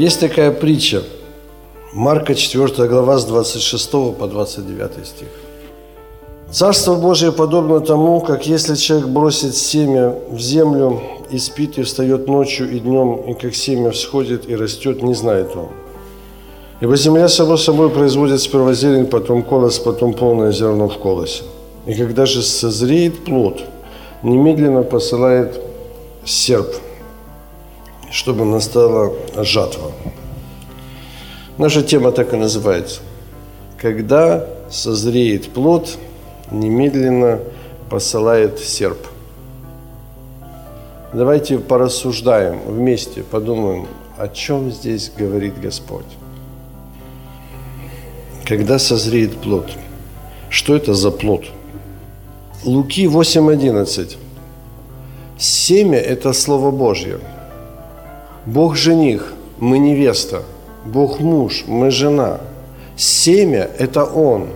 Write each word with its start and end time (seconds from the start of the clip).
Есть 0.00 0.20
такая 0.20 0.50
притча. 0.50 1.02
Марка 1.92 2.34
4 2.34 2.88
глава 2.88 3.18
с 3.18 3.26
26 3.26 3.90
по 4.18 4.26
29 4.26 5.06
стих. 5.06 5.28
Царство 6.50 6.94
Божие 6.94 7.32
подобно 7.32 7.80
тому, 7.80 8.22
как 8.22 8.46
если 8.46 8.76
человек 8.76 9.08
бросит 9.08 9.54
семя 9.54 10.14
в 10.30 10.40
землю 10.40 11.02
и 11.30 11.38
спит, 11.38 11.76
и 11.76 11.82
встает 11.82 12.28
ночью 12.28 12.74
и 12.74 12.78
днем, 12.78 13.16
и 13.28 13.34
как 13.34 13.54
семя 13.54 13.90
всходит 13.90 14.48
и 14.48 14.56
растет, 14.56 15.02
не 15.02 15.12
знает 15.12 15.54
он. 15.54 15.68
Ибо 16.80 16.96
земля 16.96 17.28
само 17.28 17.58
собой 17.58 17.90
производит 17.90 18.40
сперва 18.40 18.72
зелень, 18.72 19.06
потом 19.06 19.42
колос, 19.42 19.78
потом 19.78 20.14
полное 20.14 20.52
зерно 20.52 20.88
в 20.88 20.96
колосе. 20.96 21.42
И 21.86 21.92
когда 21.92 22.24
же 22.24 22.40
созреет 22.42 23.22
плод, 23.26 23.60
немедленно 24.22 24.82
посылает 24.82 25.60
серп, 26.24 26.74
чтобы 28.10 28.44
настала 28.44 29.12
жатва. 29.36 29.92
Наша 31.58 31.82
тема 31.82 32.10
так 32.12 32.32
и 32.32 32.36
называется. 32.36 33.00
Когда 33.78 34.46
созреет 34.70 35.52
плод, 35.52 35.98
немедленно 36.50 37.40
посылает 37.88 38.58
серп. 38.58 38.98
Давайте 41.12 41.58
порассуждаем 41.58 42.60
вместе, 42.66 43.22
подумаем, 43.22 43.88
о 44.16 44.28
чем 44.28 44.70
здесь 44.70 45.10
говорит 45.16 45.60
Господь. 45.60 46.06
Когда 48.44 48.78
созреет 48.78 49.36
плод. 49.36 49.70
Что 50.50 50.74
это 50.76 50.94
за 50.94 51.10
плод? 51.10 51.44
Луки 52.64 53.06
8.11. 53.06 54.16
Семя– 55.38 55.98
это 55.98 56.32
Слово 56.32 56.70
Божье. 56.70 57.18
Бог 58.46 58.76
жених, 58.76 59.32
мы 59.58 59.78
невеста. 59.78 60.42
Бог 60.84 61.20
муж, 61.20 61.64
мы 61.66 61.90
жена. 61.90 62.40
Семя– 62.96 63.68
это 63.78 64.04
Он. 64.04 64.48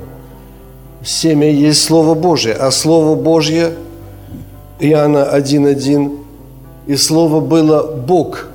Семя 1.02 1.50
есть 1.50 1.82
Слово 1.82 2.14
Божье, 2.14 2.54
а 2.54 2.70
Слово 2.70 3.14
Божье 3.14 3.74
Иоанна 4.80 5.28
1.1 5.36 6.18
и 6.86 6.96
Слово 6.96 7.40
было 7.40 7.94
Бог. 7.94 8.48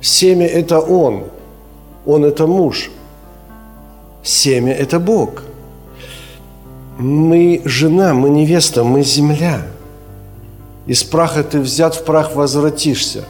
Семя– 0.00 0.46
это 0.48 0.80
Он. 0.80 1.24
Он– 2.06 2.24
это 2.26 2.46
муж. 2.46 2.90
Семя– 4.22 4.72
это 4.74 5.00
Бог. 5.00 5.42
Мы 6.98 7.62
жена, 7.64 8.14
мы 8.14 8.30
невеста, 8.30 8.84
мы 8.84 9.02
земля. 9.02 9.62
Из 10.86 11.04
праха 11.04 11.44
ты 11.44 11.60
взят, 11.60 11.94
в 11.94 12.04
прах 12.04 12.34
возвратишься. 12.34 13.24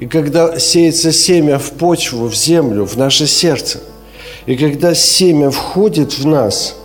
И 0.00 0.06
когда 0.06 0.58
сеется 0.58 1.12
семя 1.12 1.58
в 1.58 1.72
почву, 1.72 2.26
в 2.26 2.34
землю, 2.34 2.84
в 2.84 2.96
наше 2.96 3.26
сердце, 3.26 3.80
и 4.46 4.56
когда 4.56 4.94
семя 4.94 5.50
входит 5.50 6.18
в 6.18 6.26
нас, 6.26 6.76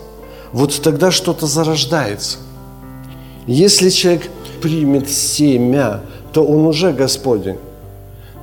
вот 0.51 0.79
тогда 0.81 1.11
что-то 1.11 1.47
зарождается. 1.47 2.37
Если 3.47 3.89
человек 3.89 4.29
примет 4.61 5.09
семя, 5.09 6.01
то 6.33 6.45
он 6.45 6.67
уже 6.67 6.91
Господень. 6.91 7.57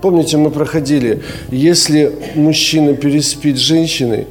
Помните, 0.03 0.37
мы 0.37 0.51
проходили, 0.51 1.23
если 1.51 2.13
мужчина 2.35 2.95
переспит 2.95 3.57
с 3.57 3.61
женщиной, 3.61 4.27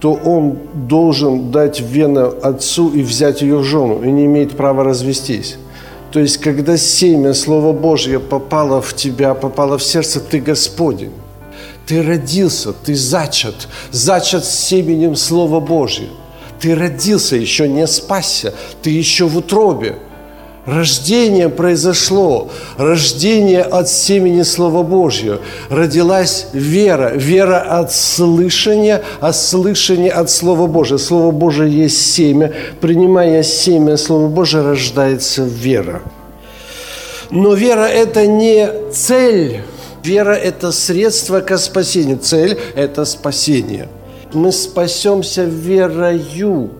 то 0.00 0.12
он 0.12 0.58
должен 0.74 1.50
дать 1.50 1.80
вену 1.80 2.34
отцу 2.40 2.90
и 2.90 3.02
взять 3.02 3.42
ее 3.42 3.58
в 3.58 3.64
жену, 3.64 4.02
и 4.02 4.10
не 4.10 4.26
имеет 4.26 4.56
права 4.56 4.84
развестись. 4.84 5.56
То 6.10 6.20
есть, 6.20 6.38
когда 6.38 6.76
семя 6.76 7.34
Слова 7.34 7.72
Божье 7.72 8.18
попало 8.18 8.80
в 8.80 8.94
тебя, 8.94 9.34
попало 9.34 9.76
в 9.76 9.82
сердце, 9.82 10.20
ты 10.20 10.40
Господень. 10.40 11.12
Ты 11.86 12.02
родился, 12.02 12.72
ты 12.72 12.94
зачат, 12.94 13.68
зачат 13.90 14.44
семенем 14.44 15.16
Слова 15.16 15.60
Божье. 15.60 16.08
Ты 16.60 16.74
родился, 16.74 17.36
еще 17.36 17.68
не 17.68 17.86
спасся, 17.86 18.52
ты 18.82 18.90
еще 18.90 19.26
в 19.26 19.36
утробе. 19.36 19.96
Рождение 20.68 21.48
произошло, 21.48 22.50
рождение 22.76 23.62
от 23.62 23.88
семени 23.88 24.42
Слова 24.42 24.82
Божьего. 24.82 25.40
Родилась 25.70 26.48
вера, 26.52 27.12
вера 27.14 27.58
от 27.58 27.90
слышания, 27.90 29.02
а 29.20 29.32
слышание 29.32 30.10
от 30.10 30.28
Слова 30.28 30.66
Божьего. 30.66 30.98
Слово 30.98 31.30
Божие 31.30 31.72
есть 31.84 32.12
семя. 32.12 32.52
Принимая 32.82 33.42
семя 33.44 33.96
Слова 33.96 34.28
Божьего, 34.28 34.70
рождается 34.72 35.42
вера. 35.44 36.02
Но 37.30 37.54
вера– 37.54 37.88
это 37.88 38.26
не 38.26 38.68
цель. 38.92 39.62
Вера– 40.04 40.32
это 40.34 40.70
средство 40.70 41.40
к 41.40 41.56
спасению. 41.56 42.18
Цель– 42.18 42.58
это 42.74 43.06
спасение. 43.06 43.88
Мы 44.34 44.52
спасемся 44.52 45.44
верою. 45.44 46.72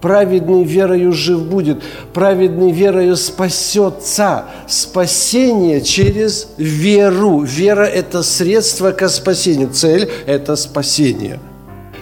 Праведный 0.00 0.64
верою 0.64 1.12
жив 1.12 1.42
будет, 1.42 1.82
праведный 2.14 2.72
верою 2.72 3.16
спасется. 3.16 4.44
Спасение 4.66 5.82
через 5.82 6.48
веру. 6.56 7.42
Вера– 7.42 7.84
это 7.84 8.22
средство 8.22 8.92
к 8.92 9.06
спасению. 9.08 9.68
Цель– 9.70 10.10
это 10.26 10.56
спасение. 10.56 11.38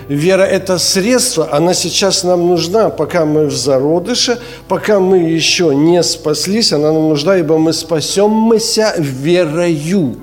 Вера– 0.08 0.42
это 0.44 0.78
средство, 0.78 1.48
она 1.52 1.74
сейчас 1.74 2.24
нам 2.24 2.46
нужна, 2.46 2.88
пока 2.88 3.26
мы 3.26 3.46
в 3.46 3.52
зародыше, 3.54 4.38
пока 4.66 5.00
мы 5.00 5.18
еще 5.18 5.74
не 5.74 6.02
спаслись, 6.02 6.72
она 6.72 6.92
нам 6.92 7.10
нужна, 7.10 7.36
ибо 7.36 7.58
мы 7.58 7.74
спасемся 7.74 8.94
верою. 8.96 10.16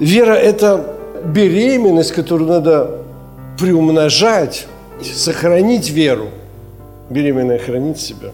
Вера– 0.00 0.32
это 0.34 0.96
беременность, 1.24 2.12
которую 2.12 2.48
надо 2.48 2.90
приумножать, 3.58 4.66
сохранить 5.14 5.90
веру– 5.90 6.30
беременная 7.10 7.58
хранит 7.58 7.98
себя. 7.98 8.30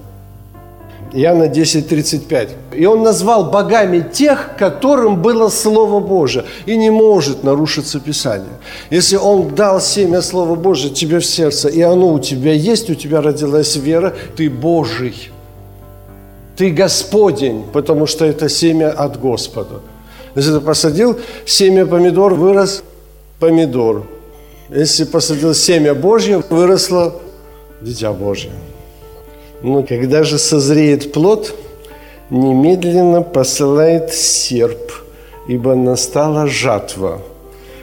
Иоанна 1.14 1.44
10.35. 1.44 2.48
И 2.74 2.86
он 2.86 3.02
назвал 3.02 3.50
богами 3.50 4.00
тех, 4.00 4.56
которым 4.58 5.20
было 5.20 5.50
Слово 5.50 6.00
Божие. 6.00 6.44
И 6.64 6.76
не 6.76 6.90
может 6.90 7.44
нарушиться 7.44 8.00
Писание. 8.00 8.58
Если 8.90 9.16
он 9.16 9.54
дал 9.54 9.80
семя 9.80 10.22
Слова 10.22 10.54
Божие 10.54 10.92
тебе 10.92 11.18
в 11.18 11.26
сердце, 11.26 11.68
и 11.68 11.82
оно 11.82 12.14
у 12.14 12.18
тебя 12.18 12.52
есть, 12.52 12.88
у 12.88 12.94
тебя 12.94 13.20
родилась 13.20 13.76
вера, 13.76 14.14
ты 14.36 14.48
Божий. 14.48 15.30
Ты 16.56 16.70
Господень, 16.70 17.64
потому 17.72 18.06
что 18.06 18.24
это 18.24 18.48
семя 18.48 18.90
от 18.90 19.20
Господа. 19.20 19.80
Если 20.34 20.52
ты 20.52 20.60
посадил 20.60 21.18
семя 21.44 21.84
помидор, 21.84 22.34
вырос 22.34 22.82
помидор. 23.38 24.06
Если 24.70 25.04
посадил 25.04 25.54
семя 25.54 25.94
Божье, 25.94 26.42
выросло 26.48 27.20
Дитя 27.82 28.12
Божье. 28.12 28.52
Но 29.62 29.82
когда 29.82 30.22
же 30.22 30.38
созреет 30.38 31.12
плод, 31.12 31.54
немедленно 32.30 33.22
посылает 33.22 34.12
серп, 34.12 34.92
ибо 35.48 35.74
настала 35.74 36.46
жатва. 36.46 37.20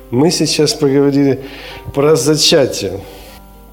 Мы 0.09 0.31
сейчас 0.31 0.73
поговорили 0.73 1.41
про 1.93 2.15
зачатие, 2.15 2.99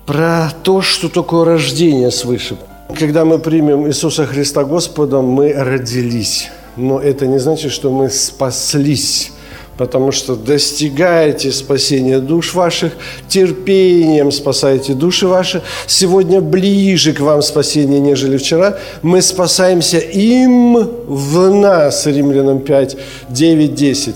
про 0.05 0.51
то, 0.63 0.83
что 0.83 1.09
такое 1.09 1.45
рождение 1.45 2.11
свыше. 2.11 2.57
Когда 2.99 3.25
мы 3.25 3.39
примем 3.39 3.87
Иисуса 3.87 4.27
Христа 4.27 4.65
Господом, 4.65 5.27
мы 5.27 5.53
родились. 5.53 6.51
Но 6.77 7.01
это 7.01 7.27
не 7.27 7.39
значит, 7.39 7.73
что 7.73 7.91
мы 7.91 8.11
спаслись 8.11 9.33
потому 9.77 10.13
что 10.13 10.37
достигаете 10.37 11.53
спасения 11.53 12.19
душ 12.19 12.55
ваших, 12.55 12.93
терпением 13.29 14.33
спасаете 14.33 14.95
души 14.95 15.27
ваши. 15.27 15.63
Сегодня 15.87 16.41
ближе 16.41 17.13
к 17.13 17.21
вам 17.21 17.43
спасение, 17.43 18.01
нежели 18.01 18.37
вчера. 18.37 18.79
Мы 19.03 19.23
спасаемся 19.23 19.99
им 19.99 20.77
в 21.07 21.55
нас, 21.55 22.07
Римлянам 22.07 22.61
5, 22.61 22.97
9, 23.29 23.75
10. 23.75 24.15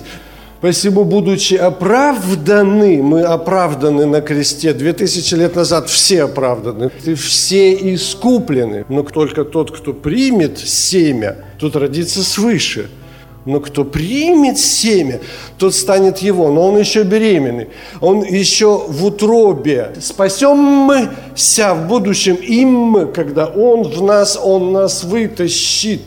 Посему, 0.61 1.05
будучи 1.05 1.55
оправданы, 1.55 3.03
мы 3.03 3.23
оправданы 3.23 4.05
на 4.05 4.21
кресте. 4.21 4.75
Две 4.75 4.93
тысячи 4.93 5.35
лет 5.35 5.57
назад 5.57 5.89
все 5.89 6.25
оправданы, 6.25 6.91
все 7.17 7.73
искуплены. 7.95 8.85
Но 8.91 9.03
только 9.03 9.45
тот, 9.45 9.71
кто 9.71 9.95
примет 9.95 10.59
семя, 10.59 11.37
тот 11.59 11.77
родится 11.77 12.23
свыше– 12.23 12.91
Но 13.47 13.61
кто 13.61 13.85
примет 13.85 14.59
семя, 14.59 15.21
тот 15.57 15.75
станет 15.75 16.19
его. 16.19 16.51
Но 16.51 16.69
он 16.69 16.79
еще 16.79 17.05
беременный. 17.05 17.69
Он 18.01 18.23
еще 18.23 18.85
в 18.87 19.05
утробе. 19.05 19.93
Спасемся 20.01 21.75
в 21.75 21.89
будущем 21.89 22.35
им, 22.35 23.11
когда 23.15 23.47
он 23.47 23.85
в 23.85 24.03
нас, 24.03 24.39
он 24.43 24.73
нас 24.73 25.05
вытащит. 25.05 26.03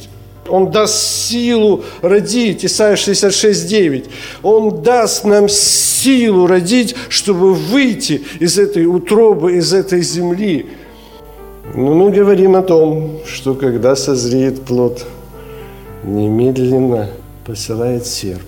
Он 0.48 0.72
даст 0.72 0.96
силу 0.96 1.84
родить, 2.02 2.66
Исайя 2.66 2.98
66, 2.98 3.68
9. 3.68 4.06
Он 4.44 4.82
даст 4.82 5.24
нам 5.24 5.48
силу 5.48 6.48
родить, 6.48 6.96
чтобы 7.08 7.54
выйти 7.54 8.22
из 8.40 8.60
этой 8.60 8.86
утробы, 8.86 9.58
из 9.58 9.74
этой 9.74 10.02
земли. 10.02 10.68
Но 11.74 11.94
мы 11.94 12.12
говорим 12.12 12.56
о 12.58 12.62
том, 12.62 13.20
что 13.26 13.56
когда 13.56 13.96
созреет 13.96 14.64
плод, 14.64 15.06
немедленно 16.04 17.10
посылает 17.46 18.06
серп. 18.06 18.48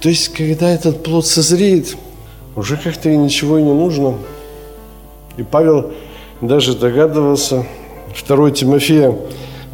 То 0.00 0.08
есть, 0.08 0.28
когда 0.28 0.70
этот 0.70 1.02
плод 1.02 1.26
созреет, 1.26 1.96
уже 2.56 2.76
как-то 2.76 3.08
и 3.10 3.16
ничего 3.16 3.58
и 3.58 3.62
не 3.62 3.72
нужно. 3.72 4.16
И 5.36 5.42
Павел 5.42 5.92
даже 6.40 6.76
догадывался, 6.76 7.66
2 8.26 8.50
Тимофея, 8.50 9.16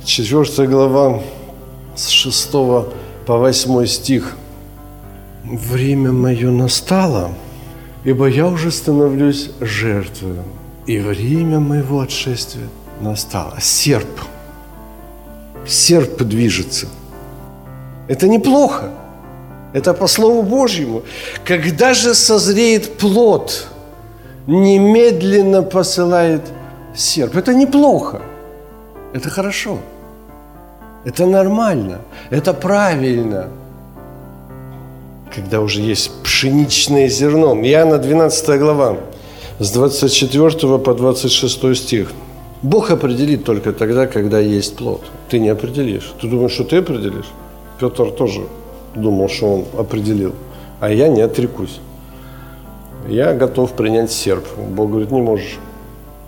4 0.05 0.67
глава, 0.69 1.23
с 1.95 2.09
6 2.09 2.51
по 2.51 2.87
8 3.27 3.87
стих. 3.87 4.37
«Время 5.45 6.11
мое 6.11 6.51
настало, 6.51 7.35
ибо 8.03 8.27
я 8.27 8.47
уже 8.47 8.71
становлюсь 8.71 9.51
жертвою, 9.61 10.43
и 10.87 10.99
время 10.99 11.61
моего 11.61 12.01
отшествия 12.01 12.67
настало». 13.01 13.59
Серп. 13.61 14.09
Серп 15.67 16.23
движется– 16.23 16.89
это 18.09 18.29
неплохо. 18.29 18.91
Это 19.73 19.93
по 19.95 20.07
Слову 20.07 20.43
Божьему. 20.43 21.03
Когда 21.45 21.95
же 21.95 22.15
созреет 22.15 22.99
плод, 22.99 23.67
немедленно 24.47 25.63
посылает 25.63 26.43
серп. 26.95 27.37
Это 27.37 27.55
неплохо. 27.55 28.23
Это 29.13 29.31
хорошо. 29.31 29.79
Это 31.05 31.27
нормально. 31.27 31.99
Это 32.31 32.55
правильно. 32.55 33.49
Когда 35.35 35.61
уже 35.61 35.81
есть 35.81 36.11
пшеничное 36.23 37.09
зерно. 37.09 37.55
Иоанна 37.55 37.99
12 37.99 38.59
глава, 38.61 38.97
с 39.59 39.71
24 39.73 40.79
по 40.79 40.95
26 40.95 41.77
стих. 41.77 42.13
Бог 42.63 42.91
определит 42.91 43.45
только 43.45 43.73
тогда, 43.73 44.07
когда 44.07 44.39
есть 44.39 44.77
плод. 44.77 45.03
Ты 45.29 45.41
не 45.41 45.49
определишь. 45.49 46.15
Ты 46.21 46.29
думаешь, 46.29 46.53
что 46.53 46.65
ты 46.65 46.77
определишь? 46.77 47.27
Петр 47.79 48.11
тоже 48.11 48.43
думал, 48.95 49.29
что 49.29 49.47
он 49.47 49.65
определил, 49.79 50.33
а 50.81 50.91
я 50.91 51.09
не 51.09 51.23
отрекусь. 51.23 51.81
Я 53.09 53.35
готов 53.35 53.73
принять 53.73 54.11
серп. 54.11 54.45
Бог 54.57 54.91
говорит, 54.91 55.11
не 55.11 55.21
можешь. 55.21 55.59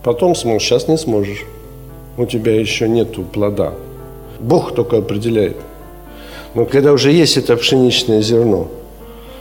Потом 0.02 0.34
сможешь, 0.34 0.69
сейчас 0.69 0.88
не 0.88 0.98
сможешь. 0.98 1.44
У 2.19 2.26
тебя 2.26 2.58
еще 2.58 2.88
нету 2.88 3.22
плода. 3.22 3.75
Бог 4.40 4.75
только 4.75 4.98
определяет. 4.98 5.56
Но 6.54 6.64
когда 6.64 6.93
уже 6.93 7.12
есть 7.12 7.37
это 7.37 7.56
пшеничное 7.56 8.22
зерно, 8.22 8.69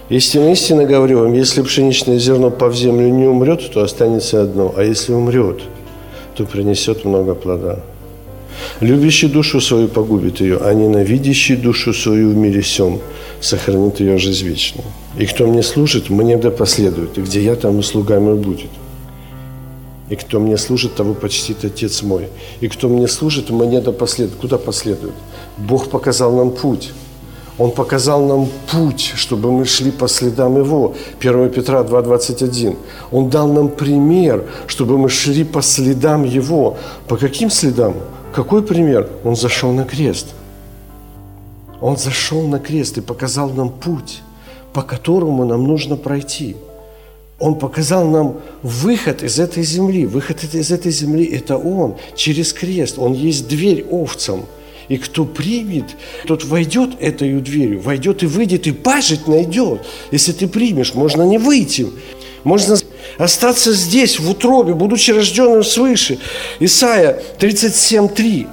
истинно, 0.10 0.52
истинно 0.52 0.86
говорю 0.86 1.20
вам, 1.20 1.34
если 1.34 1.62
пшеничное 1.62 2.20
зерно 2.20 2.52
по 2.52 2.72
землю 2.72 3.10
не 3.10 3.26
умрет, 3.26 3.72
то 3.72 3.82
останется 3.82 4.42
одно, 4.42 4.74
а 4.76 4.84
если 4.84 5.14
умрет, 5.14 5.62
то 6.36 6.46
принесет 6.46 7.06
много 7.06 7.36
плода. 7.36 7.80
Любящий 8.82 9.28
душу 9.28 9.62
свою 9.62 9.88
погубит 9.88 10.42
ее, 10.42 10.58
а 10.58 10.74
ненавидящий 10.74 11.56
душу 11.56 11.94
свою 11.94 12.32
в 12.32 12.36
мире 12.36 12.64
сем 12.64 13.00
сохранит 13.42 14.00
ее 14.00 14.18
жизнь 14.18 14.46
вечную. 14.46 14.88
И 15.18 15.26
кто 15.26 15.48
мне 15.48 15.64
служит, 15.64 16.10
мне 16.10 16.38
да 16.38 16.52
последует, 16.52 17.18
и 17.18 17.22
где 17.22 17.42
я, 17.44 17.56
там 17.56 17.80
и 17.80 17.84
слуга 17.84 18.20
мой 18.20 18.36
будет. 18.36 18.70
И 20.10 20.16
кто 20.16 20.40
мне 20.40 20.58
служит, 20.58 20.96
того 20.96 21.14
почтит 21.14 21.66
Отец 21.66 22.04
мой. 22.04 22.28
И 22.62 22.68
кто 22.68 22.90
мне 22.90 23.08
служит, 23.08 23.50
мне 23.50 23.82
да 23.82 23.92
последует. 23.92 24.40
Куда 24.40 24.58
последует? 24.58 25.16
Бог 25.58 25.90
показал 25.90 26.36
нам 26.36 26.52
путь. 26.52 26.92
Он 27.58 27.72
показал 27.72 28.26
нам 28.26 28.50
путь, 28.72 29.14
чтобы 29.16 29.52
мы 29.52 29.66
шли 29.66 29.90
по 29.92 30.08
следам 30.08 30.58
Его. 30.58 30.94
1 31.20 31.50
Петра 31.50 31.82
2,21. 31.82 32.76
Он 33.12 33.30
дал 33.30 33.48
нам 33.48 33.70
пример, 33.70 34.44
чтобы 34.68 34.98
мы 34.98 35.10
шли 35.10 35.44
по 35.44 35.62
следам 35.62 36.24
Его. 36.24 36.78
По 37.08 37.18
каким 37.18 37.50
следам? 37.50 37.96
Какой 38.36 38.64
пример? 38.64 39.08
Он 39.24 39.38
зашел 39.38 39.72
на 39.72 39.86
крест. 39.86 40.34
Он 41.80 41.96
зашел 41.96 42.46
на 42.46 42.60
крест 42.60 42.98
и 42.98 43.02
показал 43.02 43.50
нам 43.50 43.70
путь, 43.70 44.24
по 44.74 44.82
которому 44.82 45.46
нам 45.46 45.64
нужно 45.64 45.96
пройти. 45.96 46.58
Он 47.40 47.58
показал 47.58 48.06
нам 48.06 48.42
выход 48.62 49.24
из 49.24 49.40
этой 49.40 49.64
земли. 49.64 50.06
Выход 50.06 50.44
из 50.54 50.70
этой 50.70 50.92
земли– 50.92 51.24
это 51.34 51.58
Он, 51.58 51.96
через 52.18 52.52
крест. 52.52 53.00
Он 53.00 53.14
есть 53.14 53.48
дверь 53.48 53.86
овцам. 53.90 54.46
И 54.90 54.98
кто 54.98 55.24
примет, 55.24 55.96
тот 56.28 56.44
войдет 56.44 56.92
этой 57.00 57.40
дверью, 57.40 57.80
войдет 57.80 58.22
и 58.22 58.26
выйдет, 58.26 58.68
и 58.68 58.74
пажить 58.74 59.30
найдет. 59.30 59.80
Если 60.12 60.34
ты 60.34 60.48
примешь, 60.50 60.94
можно 60.94 61.24
не 61.24 61.38
выйти. 61.38 61.88
Можно 62.44 62.76
остаться 63.18 63.74
здесь, 63.74 64.20
в 64.20 64.30
утробе, 64.30 64.74
будучи 64.74 65.12
рожденным 65.12 65.64
свыше. 65.64 66.20
Исайя 66.60 67.22
37.3. 67.40 68.48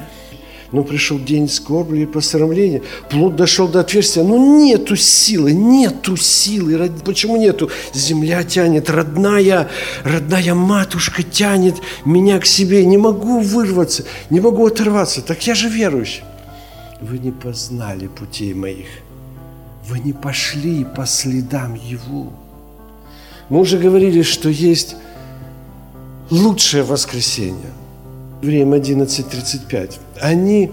Но 0.73 0.85
пришел 0.85 1.19
день 1.19 1.51
скорби 1.51 1.99
и 1.99 2.07
посрамления. 2.07 2.83
Плод 3.11 3.37
дошел 3.37 3.69
до 3.69 3.81
отверстия. 3.81 4.23
Ну 4.23 4.59
нету 4.59 4.97
силы, 4.97 5.53
нету 5.53 6.17
силы. 6.17 6.91
Почему 7.05 7.37
нету? 7.37 7.71
Земля 7.93 8.43
тянет, 8.43 8.89
родная, 8.89 9.69
родная 10.03 10.55
матушка 10.55 11.23
тянет 11.23 11.77
меня 12.07 12.39
к 12.39 12.47
себе. 12.47 12.87
Не 12.87 12.97
могу 12.97 13.41
вырваться, 13.41 14.05
не 14.31 14.41
могу 14.41 14.67
оторваться. 14.67 15.21
Так 15.21 15.47
я 15.47 15.55
же 15.55 15.69
верующий. 15.69 16.23
Вы 17.03 17.19
не 17.19 17.33
познали 17.33 18.07
путей 18.07 18.55
моих. 18.55 18.87
Вы 19.89 19.99
не 19.99 20.13
пошли 20.15 20.85
по 20.85 21.05
следам 21.05 21.75
Его. 21.75 22.33
Мы 23.49 23.61
уже 23.61 23.79
говорили, 23.79 24.23
что 24.23 24.49
есть 24.49 24.97
лучшее 26.31 26.83
воскресенье. 26.83 27.71
Время 28.41 28.79
11.35. 28.79 29.99
Они 30.21 30.71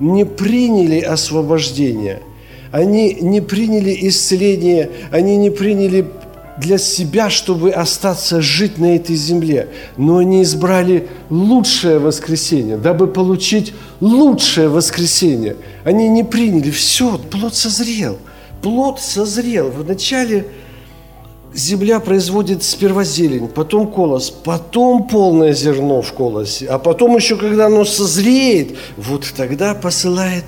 не 0.00 0.24
приняли 0.24 1.00
освобождение, 1.00 2.22
они 2.70 3.14
не 3.14 3.40
приняли 3.40 3.96
исцеление, 4.08 4.90
они 5.10 5.36
не 5.36 5.50
приняли 5.50 6.06
для 6.58 6.76
себя, 6.78 7.30
чтобы 7.30 7.70
остаться 7.70 8.42
жить 8.42 8.78
на 8.78 8.96
этой 8.96 9.16
земле. 9.16 9.68
Но 9.96 10.18
они 10.18 10.42
избрали 10.42 11.08
лучшее 11.30 11.98
воскресенье, 11.98 12.76
дабы 12.76 13.06
получить 13.06 13.72
лучшее 14.00 14.68
воскресенье. 14.68 15.56
Они 15.84 16.08
не 16.08 16.24
приняли. 16.24 16.70
Все, 16.70 17.18
плод 17.18 17.54
созрел. 17.54 18.18
Плод 18.60 19.00
созрел. 19.00 19.70
Вначале 19.70 20.46
земля 21.54 22.00
производит 22.00 22.62
сперва 22.62 23.04
зелень, 23.04 23.48
потом 23.48 23.90
колос, 23.90 24.30
потом 24.30 25.08
полное 25.08 25.52
зерно 25.52 26.02
в 26.02 26.12
колосе, 26.12 26.66
а 26.66 26.78
потом 26.78 27.16
еще, 27.16 27.36
когда 27.36 27.66
оно 27.66 27.84
созреет, 27.84 28.76
вот 28.96 29.26
тогда 29.36 29.74
посылает 29.74 30.44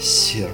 серп. 0.00 0.50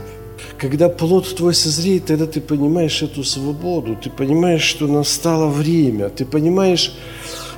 Когда 0.59 0.91
плод 0.91 1.35
твой 1.37 1.55
созреет, 1.55 2.07
тогда 2.07 2.27
ты 2.27 2.41
понимаешь 2.41 3.03
эту 3.03 3.25
свободу, 3.25 3.97
ты 3.97 4.11
понимаешь, 4.11 4.63
что 4.63 4.87
настало 4.87 5.47
время, 5.47 6.11
ты 6.11 6.27
понимаешь, 6.27 6.93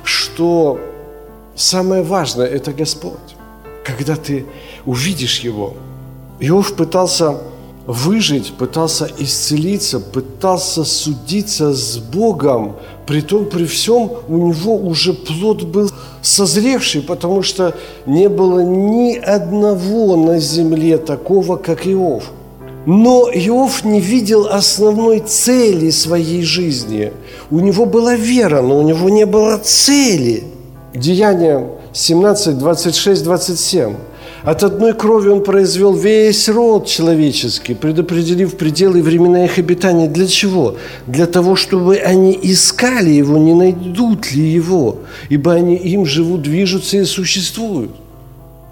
что 0.05 0.79
самое 1.55 2.01
важное– 2.01 2.47
это 2.47 2.71
Господь. 2.71 3.35
Когда 3.83 4.15
ты 4.15 4.45
увидишь 4.85 5.39
Его. 5.39 5.73
Иов 6.39 6.75
пытался 6.75 7.41
выжить, 7.85 8.53
пытался 8.53 9.09
исцелиться, 9.17 9.99
пытался 9.99 10.83
судиться 10.83 11.73
с 11.73 11.97
Богом, 11.97 12.77
при 13.05 13.21
том, 13.21 13.45
при 13.45 13.65
всем 13.65 14.11
у 14.27 14.37
него 14.37 14.75
уже 14.77 15.13
плод 15.13 15.63
был 15.63 15.91
созревший, 16.21 17.01
потому 17.01 17.43
что 17.43 17.75
не 18.05 18.29
было 18.29 18.61
ни 18.61 19.15
одного 19.15 20.15
на 20.15 20.39
земле 20.39 20.97
такого, 20.97 21.57
как 21.57 21.85
Иов. 21.85 22.23
Но 22.85 23.29
Иов 23.33 23.85
не 23.85 23.99
видел 23.99 24.47
основной 24.47 25.19
цели 25.19 25.89
своей 25.89 26.43
жизни. 26.43 27.13
У 27.49 27.59
него 27.59 27.85
была 27.85 28.15
вера, 28.15 28.61
но 28.61 28.79
у 28.79 28.81
него 28.81 29.09
не 29.09 29.25
было 29.25 29.57
цели. 29.57 30.43
Деяние 30.93 31.69
17, 31.93 32.57
26, 32.57 33.23
27. 33.23 33.95
От 34.43 34.61
одной 34.63 34.93
крови 34.93 35.29
он 35.29 35.41
произвел 35.41 35.93
весь 35.93 36.49
род 36.49 36.85
человеческий, 36.85 37.75
предопределив 37.75 38.57
пределы 38.57 38.99
и 38.99 39.01
времена 39.01 39.45
их 39.45 39.57
обитания. 39.57 40.09
Для 40.09 40.27
чего? 40.27 40.75
Для 41.07 41.27
того, 41.27 41.55
чтобы 41.55 41.95
они 41.95 42.37
искали 42.41 43.11
его, 43.11 43.37
не 43.37 43.53
найдут 43.53 44.33
ли 44.33 44.43
его, 44.43 44.97
ибо 45.29 45.53
они 45.53 45.75
им 45.75 46.05
живут, 46.05 46.41
движутся 46.41 46.97
и 46.97 47.05
существуют. 47.05 47.91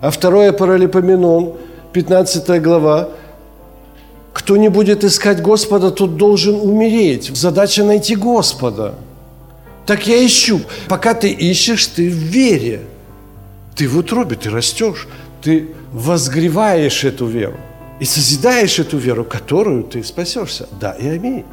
А 0.01 0.11
второе 0.11 0.51
Паралипоменон, 0.51 1.53
15 1.93 2.61
глава, 2.61 3.09
Кто 4.33 4.57
не 4.57 4.69
будет 4.69 5.03
искать 5.03 5.41
Господа, 5.41 5.91
тот 5.91 6.17
должен 6.17 6.55
умереть. 6.55 7.31
Задача 7.33 7.83
найти 7.83 8.15
Господа. 8.15 8.95
Так 9.85 10.07
я 10.07 10.25
ищу. 10.25 10.61
Пока 10.87 11.13
ты 11.13 11.29
ищешь, 11.29 11.87
ты 11.87 12.09
в 12.09 12.13
вере. 12.13 12.81
Ты 13.75 13.87
в 13.87 13.97
утробе, 13.97 14.35
ты 14.35 14.49
растешь. 14.49 15.07
Ты 15.41 15.69
возгреваешь 15.91 17.03
эту 17.03 17.25
веру. 17.25 17.57
И 18.00 18.05
созидаешь 18.05 18.79
эту 18.79 18.98
веру, 18.98 19.24
которую 19.24 19.83
ты 19.83 20.03
спасешься. 20.03 20.67
Да 20.79 20.91
и 20.91 21.07
аминь. 21.07 21.43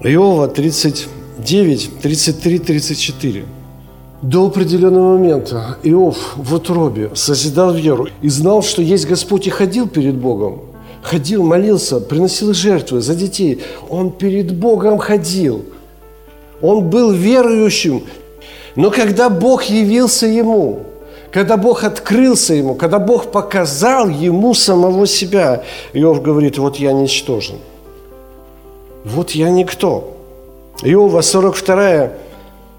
Иова 0.00 0.48
39, 0.48 2.00
33, 2.00 2.58
34. 2.58 3.44
До 4.22 4.46
определенного 4.46 5.16
момента 5.16 5.78
Иов 5.82 6.34
в 6.36 6.54
утробе 6.54 7.10
созидал 7.14 7.72
веру 7.72 8.08
и 8.20 8.28
знал, 8.28 8.62
что 8.62 8.82
есть 8.82 9.06
Господь 9.06 9.46
и 9.46 9.50
ходил 9.50 9.88
перед 9.88 10.14
Богом. 10.14 10.62
Ходил, 11.02 11.42
молился, 11.42 12.00
приносил 12.00 12.52
жертвы 12.52 13.00
за 13.00 13.14
детей. 13.14 13.62
Он 13.88 14.10
перед 14.10 14.54
Богом 14.54 14.98
ходил. 14.98 15.64
Он 16.60 16.90
был 16.90 17.12
верующим. 17.12 18.02
Но 18.76 18.90
когда 18.90 19.30
Бог 19.30 19.64
явился 19.64 20.26
ему, 20.26 20.80
когда 21.32 21.56
Бог 21.56 21.84
открылся 21.84 22.54
ему, 22.54 22.74
когда 22.74 22.98
Бог 22.98 23.30
показал 23.30 24.08
ему 24.08 24.54
самого 24.54 25.06
себя, 25.06 25.62
Иов 25.92 26.22
говорит, 26.22 26.58
вот 26.58 26.76
я 26.76 26.92
ничтожен. 26.92 27.56
Вот 29.04 29.30
я 29.30 29.50
никто. 29.50 30.16
Иова 30.82 31.20
42 31.20 32.10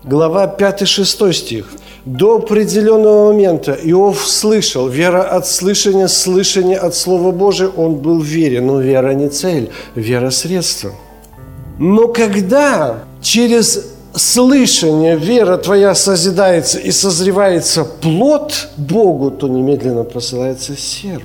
глава 0.03 0.53
5-6 0.58 1.34
стих. 1.34 1.72
До 2.03 2.38
определенного 2.38 3.31
момента 3.31 3.77
Иов 3.84 4.27
слышал, 4.27 4.88
вера 4.88 5.22
от 5.22 5.48
слышания, 5.48 6.08
слышание 6.08 6.77
от 6.77 6.96
Слова 6.96 7.31
Божия, 7.31 7.70
он 7.70 7.96
был 7.96 8.20
в 8.20 8.25
вере, 8.25 8.60
но 8.60 8.79
вера 8.79 9.13
не 9.13 9.29
цель, 9.29 9.70
вера 9.93 10.31
средство. 10.31 10.91
Но 11.77 12.08
когда 12.08 13.03
через 13.22 13.90
слышание, 14.15 15.18
вера 15.18 15.58
твоя 15.58 15.96
созидается 15.96 16.80
и 16.80 16.91
созревается 16.91 17.86
плод 17.86 18.70
Богу, 18.77 19.32
то 19.32 19.48
немедленно 19.48 20.03
посылается 20.03 20.75
серп. 20.75 21.24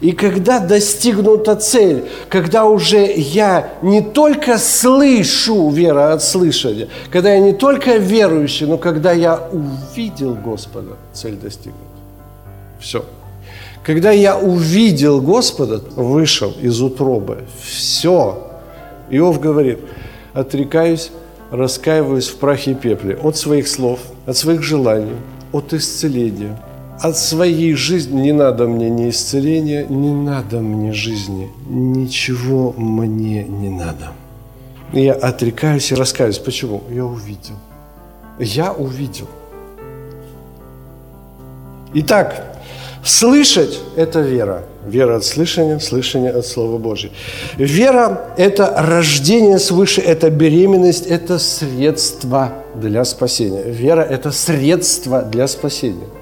И 0.00 0.12
когда 0.12 0.60
достигнута 0.60 1.56
цель, 1.56 2.04
когда 2.28 2.66
уже 2.66 3.12
я 3.16 3.70
не 3.82 4.02
только 4.02 4.58
слышу 4.58 5.70
вера 5.70 6.12
от 6.12 6.22
слышания, 6.22 6.88
когда 7.10 7.32
я 7.32 7.40
не 7.40 7.52
только 7.52 7.96
верующий, 7.96 8.66
но 8.66 8.76
когда 8.76 9.12
я 9.12 9.48
увидел 9.52 10.34
Господа, 10.34 10.96
цель 11.12 11.36
достигнута. 11.36 11.78
Все. 12.78 13.04
Когда 13.82 14.10
я 14.10 14.38
увидел 14.38 15.20
Господа, 15.20 15.80
вышел 15.96 16.52
из 16.60 16.80
утробы. 16.80 17.44
Все. 17.62 18.50
Иов 19.10 19.40
говорит, 19.40 19.80
отрекаюсь, 20.32 21.10
раскаиваюсь 21.50 22.28
в 22.28 22.36
прахе 22.36 22.72
и 22.72 22.74
пепле 22.74 23.16
от 23.16 23.36
своих 23.36 23.68
слов, 23.68 24.00
от 24.26 24.36
своих 24.36 24.62
желаний, 24.62 25.16
от 25.52 25.72
исцеления– 25.72 26.60
от 27.00 27.18
своей 27.18 27.74
жизни 27.74 28.20
не 28.20 28.32
надо 28.32 28.66
мне 28.66 28.88
ни 28.88 29.10
исцеления, 29.10 29.84
не 29.86 30.10
надо 30.10 30.60
мне 30.60 30.92
жизни, 30.92 31.50
ничего 31.66 32.72
мне 32.76 33.44
не 33.44 33.68
надо. 33.68 34.12
Я 34.92 35.14
отрекаюсь 35.14 35.90
и 35.90 35.94
раскаюсь. 35.94 36.38
Почему? 36.38 36.82
Я 36.88 37.04
увидел. 37.04 37.56
Я 38.38 38.72
увидел. 38.72 39.26
Итак, 41.94 42.58
слышать– 43.04 43.80
это 43.96 44.20
вера. 44.20 44.62
Вера 44.86 45.16
от 45.16 45.24
слышания, 45.24 45.78
слышание 45.78 46.30
от 46.30 46.46
Слова 46.46 46.78
Божьего. 46.78 47.12
Вера– 47.56 48.30
это 48.36 48.72
рождение 48.76 49.58
свыше, 49.58 50.00
это 50.00 50.30
беременность, 50.30 51.06
это 51.06 51.38
средство 51.38 52.52
для 52.74 53.04
спасения. 53.04 53.62
Вера– 53.62 54.02
это 54.10 54.30
средство 54.30 55.22
для 55.22 55.48
спасения– 55.48 56.08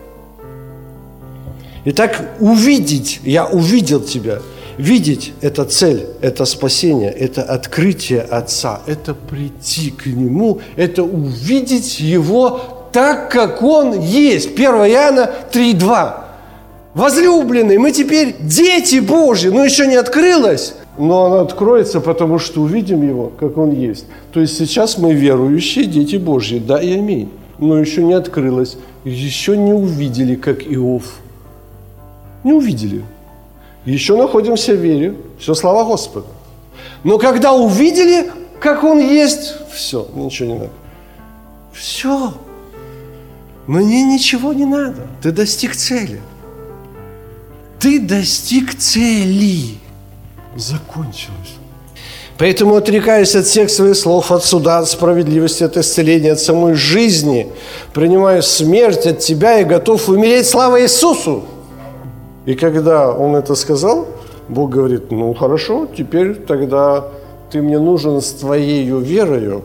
Итак, 1.85 2.37
увидеть, 2.39 3.21
я 3.25 3.47
увидел 3.47 4.01
тебя. 4.01 4.39
Видеть– 4.79 5.33
это 5.41 5.65
цель, 5.65 6.07
это 6.21 6.45
спасение, 6.45 7.11
это 7.11 7.43
открытие 7.43 8.21
Отца, 8.21 8.81
это 8.87 9.15
прийти 9.15 9.91
к 9.91 10.07
Нему, 10.07 10.61
это 10.77 11.03
увидеть 11.03 12.01
Его 12.01 12.89
так, 12.93 13.31
как 13.31 13.63
Он 13.63 14.01
есть. 14.01 14.53
1 14.55 14.65
Иоанна 14.65 15.31
3,2. 15.53 16.22
Возлюбленный, 16.95 17.79
мы 17.79 17.93
теперь 17.93 18.37
дети 18.41 19.01
Божьи, 19.01 19.49
но 19.49 19.65
еще 19.65 19.87
не 19.87 19.97
открылось, 19.97 20.75
но 20.99 21.25
оно 21.25 21.41
откроется, 21.41 22.01
потому 22.01 22.39
что 22.39 22.61
увидим 22.61 23.07
Его, 23.07 23.33
как 23.39 23.57
Он 23.57 23.73
есть. 23.73 24.07
То 24.33 24.41
есть 24.41 24.59
сейчас 24.59 24.99
мы 24.99 25.15
верующие 25.15 25.87
дети 25.87 26.17
Божьи, 26.17 26.59
да 26.59 26.83
и 26.83 26.93
аминь. 26.93 27.31
Но 27.59 27.79
еще 27.79 28.03
не 28.03 28.13
открылось, 28.13 28.77
еще 29.05 29.57
не 29.57 29.73
увидели, 29.73 30.35
как 30.35 30.63
Иов– 30.67 31.05
не 32.45 32.53
увидели. 32.53 33.05
Еще 33.85 34.17
находимся 34.17 34.73
в 34.73 34.77
вере. 34.77 35.17
Все 35.39 35.55
слава 35.55 35.85
Господу. 35.85 36.27
Но 37.05 37.19
когда 37.19 37.53
увидели, 37.53 38.31
как 38.61 38.85
Он 38.85 38.99
есть, 38.99 39.55
все, 39.73 40.09
ничего 40.15 40.49
не 40.49 40.55
надо. 40.55 40.71
Все. 41.73 42.35
Мне 43.67 44.05
ничего 44.05 44.53
не 44.53 44.67
надо. 44.67 45.07
Ты 45.23 45.33
достиг 45.33 45.75
цели. 45.77 46.21
Ты 47.83 47.99
достиг 47.99 48.79
цели. 48.79 49.75
Закончилось. 50.57 51.57
Поэтому 52.39 52.77
отрекаюсь 52.77 53.35
от 53.35 53.45
всех 53.45 53.71
своих 53.71 53.97
слов, 53.97 54.31
от 54.31 54.45
суда, 54.45 54.79
от 54.79 54.89
справедливости, 54.89 55.65
от 55.65 55.77
исцеления, 55.77 56.33
от 56.33 56.41
самой 56.41 56.75
жизни. 56.75 57.49
Принимаю 57.93 58.45
смерть 58.45 59.07
от 59.07 59.19
Тебя 59.19 59.61
и 59.61 59.65
готов 59.65 60.09
умереть. 60.09 60.47
Слава 60.47 60.81
Иисусу! 60.81 61.43
И 62.47 62.55
когда 62.55 63.11
он 63.11 63.35
это 63.35 63.57
сказал, 63.57 64.07
Бог 64.49 64.71
говорит, 64.71 65.11
ну 65.11 65.35
хорошо, 65.35 65.89
теперь 65.97 66.35
тогда 66.35 67.05
ты 67.51 67.63
мне 67.63 67.81
нужен 67.81 68.21
с 68.21 68.31
твоей 68.31 68.85
верою, 68.85 69.63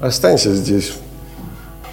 останься 0.00 0.54
здесь. 0.54 0.92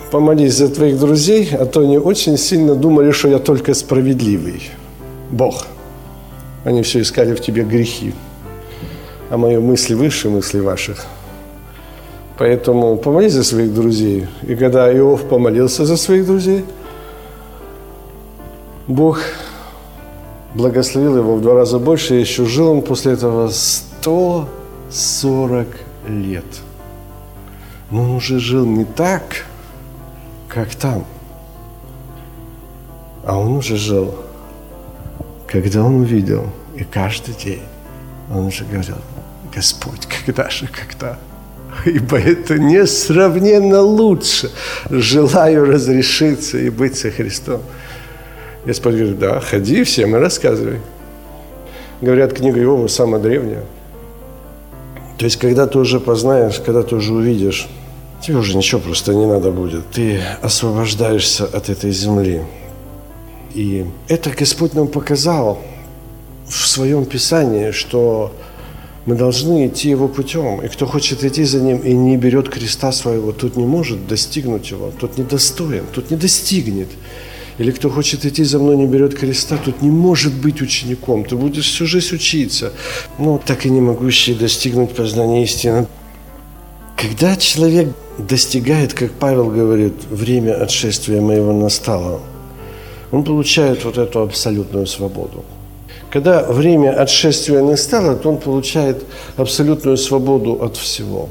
Помолись 0.10 0.56
за 0.56 0.70
твоих 0.70 0.98
друзей, 1.00 1.50
а 1.52 1.66
то 1.66 1.82
они 1.82 1.98
очень 1.98 2.38
сильно 2.38 2.76
думали, 2.76 3.12
что 3.12 3.28
я 3.28 3.40
только 3.40 3.74
справедливый. 3.74 4.62
Бог. 5.30 5.68
Они 6.66 6.82
все 6.82 7.02
искали 7.02 7.34
в 7.34 7.42
тебе 7.42 7.64
грехи. 7.64 8.14
А 9.30 9.38
мои 9.38 9.58
мысли 9.58 9.94
выше 9.94 10.30
мыслей 10.30 10.62
ваших. 10.62 11.06
Поэтому 12.38 12.98
помолись 12.98 13.34
за 13.34 13.44
своих 13.44 13.74
друзей. 13.74 14.28
И 14.48 14.56
когда 14.56 14.92
Иов 14.92 15.28
помолился 15.28 15.86
за 15.86 15.98
своих 15.98 16.26
друзей, 16.26 16.66
Бог 18.88 19.20
благословил 20.56 21.18
его 21.18 21.36
в 21.36 21.42
два 21.42 21.54
раза 21.54 21.78
больше, 21.80 22.16
и 22.16 22.22
еще 22.22 22.46
жил 22.46 22.72
он 22.72 22.82
после 22.82 23.14
этого 23.14 23.50
140 23.50 25.68
лет. 26.08 26.46
Но 27.92 28.04
он 28.04 28.12
уже 28.12 28.40
жил 28.40 28.66
не 28.66 28.86
так, 28.86 29.46
как 30.48 30.74
там, 30.76 31.04
а 33.24 33.38
он 33.38 33.58
уже 33.58 33.78
жил, 33.78 34.16
когда 35.52 35.84
он 35.84 36.02
увидел, 36.02 36.50
и 36.76 36.84
каждый 36.84 37.34
день 37.34 37.64
он 38.32 38.46
уже 38.48 38.66
говорил, 38.66 38.98
Господь, 39.54 40.08
когда 40.26 40.50
же, 40.50 40.68
когда? 40.68 41.18
Ибо 41.86 42.18
это 42.18 42.58
несравненно 42.60 43.82
лучше. 43.82 44.52
Желаю 44.90 45.66
разрешиться 45.66 46.58
и 46.58 46.70
быть 46.70 46.98
со 46.98 47.10
Христом. 47.10 47.62
Господь 48.66 48.96
говорит, 48.96 49.20
да, 49.20 49.40
ходи 49.40 49.84
всем 49.84 50.16
и 50.16 50.20
рассказывай. 50.20 50.80
Говорят, 52.02 52.34
книга 52.34 52.62
Иова 52.62 52.88
самая 52.88 53.22
древняя. 53.22 53.64
То 55.18 55.26
есть, 55.26 55.38
когда 55.38 55.68
ты 55.68 55.80
уже 55.80 56.00
познаешь, 56.00 56.60
когда 56.60 56.84
ты 56.84 56.96
уже 56.96 57.14
увидишь, 57.14 57.68
тебе 58.22 58.38
уже 58.38 58.56
ничего 58.56 58.80
просто 58.80 59.14
не 59.14 59.26
надо 59.26 59.52
будет. 59.52 59.90
Ты 59.92 60.22
освобождаешься 60.42 61.46
от 61.46 61.70
этой 61.70 61.92
земли. 61.92 62.42
И 63.54 63.86
это 64.08 64.30
Господь 64.30 64.74
нам 64.74 64.88
показал 64.88 65.60
в 66.48 66.68
своем 66.68 67.06
Писании, 67.06 67.72
что 67.72 68.34
мы 69.06 69.16
должны 69.16 69.68
идти 69.68 69.90
Его 69.90 70.08
путем. 70.08 70.62
И 70.62 70.68
кто 70.68 70.86
хочет 70.86 71.24
идти 71.24 71.44
за 71.44 71.60
Ним 71.60 71.80
и 71.80 71.94
не 71.94 72.18
берет 72.18 72.50
креста 72.50 72.92
своего, 72.92 73.32
тот 73.32 73.56
не 73.56 73.66
может 73.66 74.08
достигнуть 74.08 74.70
Его, 74.72 74.92
тот 74.92 75.18
недостоин, 75.18 75.86
тот 75.94 76.12
не 76.12 76.18
достигнет. 76.18 76.90
Или 77.58 77.72
кто 77.72 77.90
хочет 77.90 78.26
идти 78.26 78.44
за 78.44 78.60
мной, 78.60 78.78
не 78.78 78.88
берет 78.88 79.18
креста, 79.18 79.58
тут 79.58 79.82
не 79.82 79.90
может 79.90 80.34
быть 80.34 80.62
учеником. 80.62 81.26
Ты 81.26 81.36
будешь 81.36 81.66
всю 81.66 81.86
жизнь 81.86 82.16
учиться, 82.16 82.72
но 83.18 83.38
так 83.38 83.66
и 83.66 83.70
не 83.70 83.82
могущий 83.82 84.34
достигнуть 84.34 84.92
познания 84.92 85.44
истины. 85.44 85.88
Когда 86.96 87.36
человек 87.36 87.90
достигает, 88.18 88.94
как 88.94 89.12
Павел 89.12 89.50
говорит, 89.50 89.94
время 90.10 90.62
отшествия 90.62 91.22
моего 91.22 91.52
настало, 91.52 92.22
он 93.12 93.24
получает 93.24 93.86
вот 93.86 93.98
эту 93.98 94.22
абсолютную 94.22 94.88
свободу. 94.88 95.44
Когда 96.12 96.44
время 96.44 97.02
отшествия 97.02 97.62
настало, 97.62 98.16
то 98.16 98.30
он 98.30 98.38
получает 98.38 99.04
абсолютную 99.38 99.98
свободу 99.98 100.58
от 100.62 100.78
всего. 100.78 101.30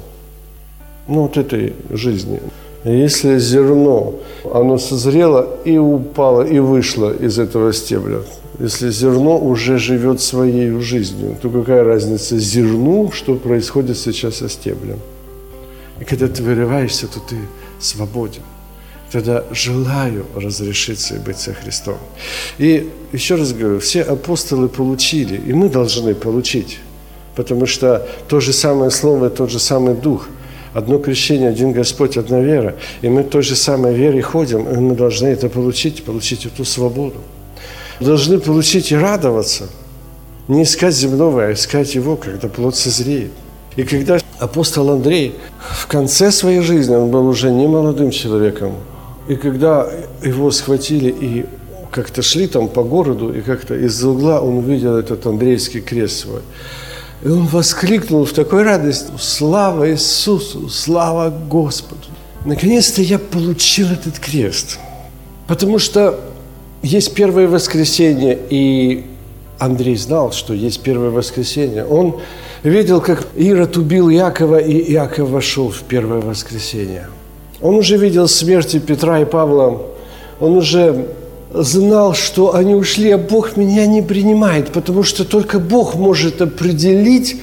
Ну, 1.09 1.25
от 1.25 1.37
этой 1.37 1.75
жизни. 1.91 2.41
Если 2.85 3.39
зерно, 3.39 4.15
оно 4.55 4.79
созрело 4.79 5.59
и 5.65 5.79
упало, 5.79 6.43
и 6.43 6.61
вышло 6.61 7.13
из 7.13 7.39
этого 7.39 7.73
стебля, 7.73 8.21
если 8.61 8.91
зерно 8.91 9.39
уже 9.39 9.79
живет 9.79 10.21
своей 10.21 10.71
жизнью, 10.81 11.37
то 11.43 11.51
какая 11.51 11.85
разница 11.85 12.39
зерну, 12.39 13.11
что 13.13 13.35
происходит 13.35 13.99
сейчас 13.99 14.37
со 14.37 14.49
стеблем? 14.49 14.99
И 16.01 16.05
когда 16.05 16.29
ты 16.29 16.43
вырываешься, 16.43 17.07
то 17.07 17.21
ты 17.29 17.37
свободен. 17.81 18.43
Тогда 19.11 19.45
желаю 19.53 20.27
разрешиться 20.35 21.15
и 21.17 21.19
быть 21.19 21.39
со 21.39 21.55
Христом. 21.55 21.97
И 22.59 22.91
еще 23.13 23.37
раз 23.37 23.53
говорю, 23.53 23.81
все 23.81 24.03
апостолы 24.03 24.69
получили, 24.69 25.41
и 25.47 25.53
мы 25.55 25.71
должны 25.71 26.15
получить. 26.15 26.79
Потому 27.35 27.67
что 27.67 28.07
то 28.29 28.41
же 28.41 28.53
самое 28.53 28.91
Слово, 28.91 29.31
тот 29.31 29.51
же 29.51 29.59
самый 29.59 29.95
Дух. 29.95 30.29
Одно 30.75 30.99
крещение, 30.99 31.49
один 31.49 31.73
Господь, 31.73 32.19
одна 32.19 32.41
вера. 32.41 32.77
И 33.01 33.09
мы 33.09 33.25
той 33.25 33.43
же 33.43 33.57
самой 33.57 33.95
верой 33.95 34.21
ходим, 34.21 34.69
и 34.69 34.77
мы 34.77 34.95
должны 34.95 35.29
это 35.29 35.49
получить, 35.49 36.05
получить 36.05 36.45
эту 36.45 36.67
свободу. 36.67 37.17
Должны 38.01 38.39
получить 38.39 38.93
и 38.93 38.97
радоваться. 38.97 39.69
Не 40.49 40.65
искать 40.65 40.95
земного, 40.95 41.47
а 41.47 41.53
искать 41.53 41.95
его, 41.95 42.17
когда 42.17 42.49
плод 42.49 42.77
созреет. 42.77 43.33
И 43.77 43.85
когда 43.85 44.19
апостол 44.39 44.91
Андрей 44.91 45.35
в 45.59 45.87
конце 45.87 46.31
своей 46.31 46.61
жизни, 46.61 46.95
он 46.95 47.11
был 47.11 47.27
уже 47.27 47.51
не 47.51 47.67
молодым 47.67 48.11
человеком, 48.11 48.75
и 49.29 49.37
когда 49.37 49.89
его 50.23 50.51
схватили 50.51 51.11
и 51.11 51.47
как-то 51.91 52.23
шли 52.23 52.47
там 52.47 52.69
по 52.69 52.83
городу, 52.83 53.33
и 53.33 53.41
как-то 53.41 53.75
из-за 53.75 54.09
угла 54.09 54.41
он 54.41 54.59
увидел 54.59 54.97
этот 54.97 55.27
Андреевский 55.27 55.81
крест 55.81 56.21
свой. 56.21 56.41
И 57.23 57.29
он 57.29 57.47
воскликнул 57.47 58.25
в 58.25 58.33
такой 58.33 58.63
радости, 58.63 59.11
слава 59.19 59.91
Иисусу, 59.91 60.69
слава 60.69 61.31
Господу. 61.31 62.01
Наконец-то 62.45 63.03
я 63.03 63.19
получил 63.19 63.89
этот 63.89 64.19
крест. 64.19 64.79
Потому 65.47 65.79
что 65.79 66.21
есть 66.83 67.15
первое 67.15 67.49
воскресенье, 67.49 68.39
и 68.49 69.05
Андрей 69.59 69.97
знал, 69.97 70.33
что 70.33 70.55
есть 70.55 70.81
первое 70.83 71.11
воскресенье. 71.11 71.85
Он 71.85 72.21
видел, 72.63 73.01
как 73.01 73.27
Ирод 73.35 73.77
убил 73.77 74.09
Якова, 74.09 74.59
и 74.59 74.93
Иаков 74.93 75.31
вошел 75.31 75.71
в 75.71 75.83
первое 75.83 76.21
воскресенье. 76.21 77.09
Он 77.61 77.77
уже 77.77 77.97
видел 77.97 78.29
смерти 78.29 78.79
Петра 78.79 79.21
и 79.21 79.25
Павла. 79.25 79.83
Он 80.41 80.57
уже 80.57 81.09
знал, 81.53 82.15
что 82.15 82.55
они 82.55 82.75
ушли, 82.75 83.11
а 83.11 83.19
Бог 83.19 83.57
меня 83.57 83.87
не 83.87 84.03
принимает, 84.03 84.71
потому 84.73 85.03
что 85.03 85.25
только 85.25 85.59
Бог 85.59 85.95
может 85.95 86.41
определить 86.41 87.41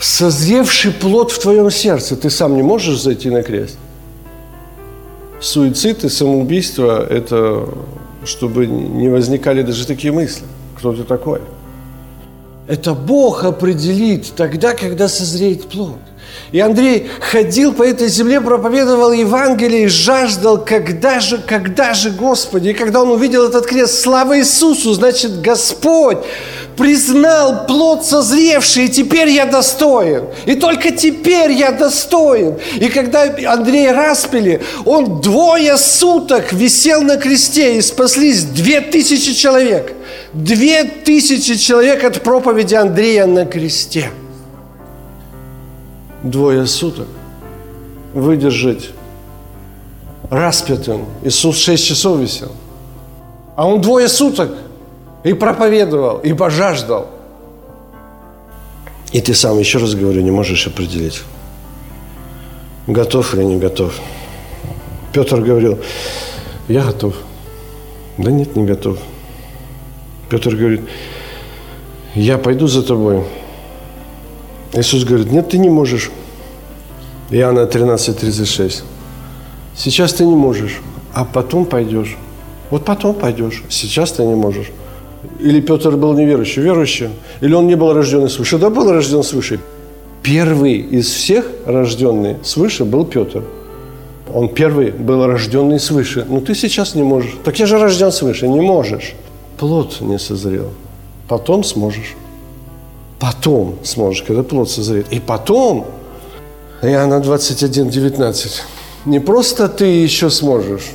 созревший 0.00 0.92
плод 0.92 1.32
в 1.32 1.38
твоем 1.38 1.70
сердце. 1.70 2.16
Ты 2.16 2.30
сам 2.30 2.56
не 2.56 2.62
можешь 2.62 3.00
зайти 3.00 3.30
на 3.30 3.42
крест. 3.42 3.76
Суицид 5.40 6.04
и 6.04 6.08
самоубийство– 6.08 7.04
это 7.10 7.68
чтобы 8.24 8.66
не 8.66 9.08
возникали 9.08 9.62
даже 9.62 9.86
такие 9.86 10.12
мысли. 10.12 10.44
Кто 10.78 10.92
ты 10.92 11.04
такой? 11.04 11.40
Это 12.68 12.94
Бог 12.94 13.44
определит 13.44 14.32
тогда, 14.36 14.74
когда 14.74 15.08
созреет 15.08 15.68
плод. 15.68 15.98
И 16.52 16.60
Андрей 16.60 17.08
ходил 17.20 17.72
по 17.72 17.82
этой 17.82 18.08
земле, 18.08 18.40
проповедовал 18.40 19.12
Евангелие 19.12 19.84
и 19.84 19.88
жаждал, 19.88 20.62
когда 20.62 21.18
же, 21.18 21.38
когда 21.38 21.94
же, 21.94 22.10
Господи. 22.10 22.68
И 22.68 22.74
когда 22.74 23.02
он 23.02 23.10
увидел 23.10 23.48
этот 23.48 23.66
крест, 23.66 24.02
слава 24.02 24.38
Иисусу, 24.38 24.92
значит, 24.92 25.40
Господь 25.40 26.18
признал 26.76 27.66
плод 27.66 28.04
созревший, 28.04 28.86
и 28.86 28.88
теперь 28.90 29.30
я 29.30 29.46
достоин. 29.46 30.26
И 30.44 30.54
только 30.54 30.90
теперь 30.90 31.52
я 31.52 31.72
достоин. 31.72 32.56
И 32.78 32.88
когда 32.88 33.22
Андрея 33.46 33.94
распили, 33.94 34.60
он 34.84 35.22
двое 35.22 35.78
суток 35.78 36.52
висел 36.52 37.00
на 37.02 37.16
кресте, 37.16 37.76
и 37.76 37.80
спаслись 37.80 38.42
две 38.44 38.82
тысячи 38.82 39.32
человек. 39.32 39.94
Две 40.34 40.84
тысячи 40.84 41.56
человек 41.56 42.04
от 42.04 42.22
проповеди 42.22 42.74
Андрея 42.74 43.26
на 43.26 43.46
кресте– 43.46 44.10
двое 46.22 46.66
суток 46.66 47.08
выдержать 48.14 48.90
распятым. 50.30 51.06
Иисус 51.22 51.56
шесть 51.56 51.86
часов 51.86 52.18
висел. 52.18 52.52
А 53.56 53.66
он 53.66 53.80
двое 53.80 54.08
суток 54.08 54.50
и 55.24 55.32
проповедовал, 55.34 56.18
и 56.18 56.32
пожаждал. 56.32 57.08
И 59.12 59.20
ты 59.20 59.34
сам, 59.34 59.58
еще 59.58 59.78
раз 59.78 59.94
говорю, 59.94 60.22
не 60.22 60.30
можешь 60.30 60.66
определить, 60.66 61.22
готов 62.86 63.34
или 63.34 63.42
не 63.42 63.58
готов. 63.58 63.94
Петр 65.12 65.42
говорил, 65.42 65.78
я 66.68 66.82
готов. 66.82 67.14
Да 68.16 68.30
нет, 68.30 68.56
не 68.56 68.64
готов. 68.64 68.98
Петр 70.30 70.56
говорит, 70.56 70.80
я 72.14 72.38
пойду 72.38 72.66
за 72.66 72.82
тобой, 72.82 73.22
Иисус 74.74 75.04
говорит, 75.04 75.30
нет, 75.30 75.50
ты 75.50 75.58
не 75.58 75.68
можешь. 75.68 76.10
Иоанна 77.30 77.66
13, 77.66 78.16
36. 78.18 78.84
Сейчас 79.76 80.14
ты 80.14 80.24
не 80.24 80.36
можешь, 80.36 80.80
а 81.12 81.24
потом 81.24 81.64
пойдешь. 81.64 82.16
Вот 82.70 82.84
потом 82.84 83.14
пойдешь, 83.14 83.64
сейчас 83.68 84.12
ты 84.12 84.24
не 84.24 84.34
можешь. 84.34 84.70
Или 85.40 85.60
Петр 85.60 85.96
был 85.96 86.14
неверующий, 86.14 86.62
верующий, 86.62 87.10
или 87.40 87.54
он 87.54 87.66
не 87.66 87.74
был 87.74 87.92
рожден 87.92 88.28
свыше. 88.28 88.58
Да, 88.58 88.70
был 88.70 88.90
рожден 88.90 89.22
свыше. 89.22 89.60
Первый 90.22 90.78
из 90.78 91.10
всех 91.10 91.46
рожденный 91.66 92.36
свыше 92.42 92.84
был 92.84 93.04
Петр. 93.04 93.42
Он 94.32 94.48
первый 94.48 94.90
был 94.90 95.26
рожденный 95.26 95.80
свыше. 95.80 96.24
Но 96.28 96.40
ты 96.40 96.54
сейчас 96.54 96.94
не 96.94 97.02
можешь. 97.02 97.34
Так 97.44 97.58
я 97.58 97.66
же 97.66 97.78
рожден 97.78 98.10
свыше. 98.10 98.48
Не 98.48 98.60
можешь. 98.60 99.14
Плод 99.58 100.00
не 100.00 100.18
созрел. 100.18 100.70
Потом 101.28 101.64
сможешь. 101.64 102.14
Потом 103.22 103.78
сможешь, 103.84 104.24
когда 104.24 104.42
плод 104.42 104.68
созреет. 104.68 105.06
И 105.12 105.20
потом, 105.20 105.86
Иоанна 106.82 107.20
21, 107.20 107.88
19, 107.88 108.62
не 109.04 109.20
просто 109.20 109.68
ты 109.68 109.84
еще 109.84 110.28
сможешь, 110.28 110.90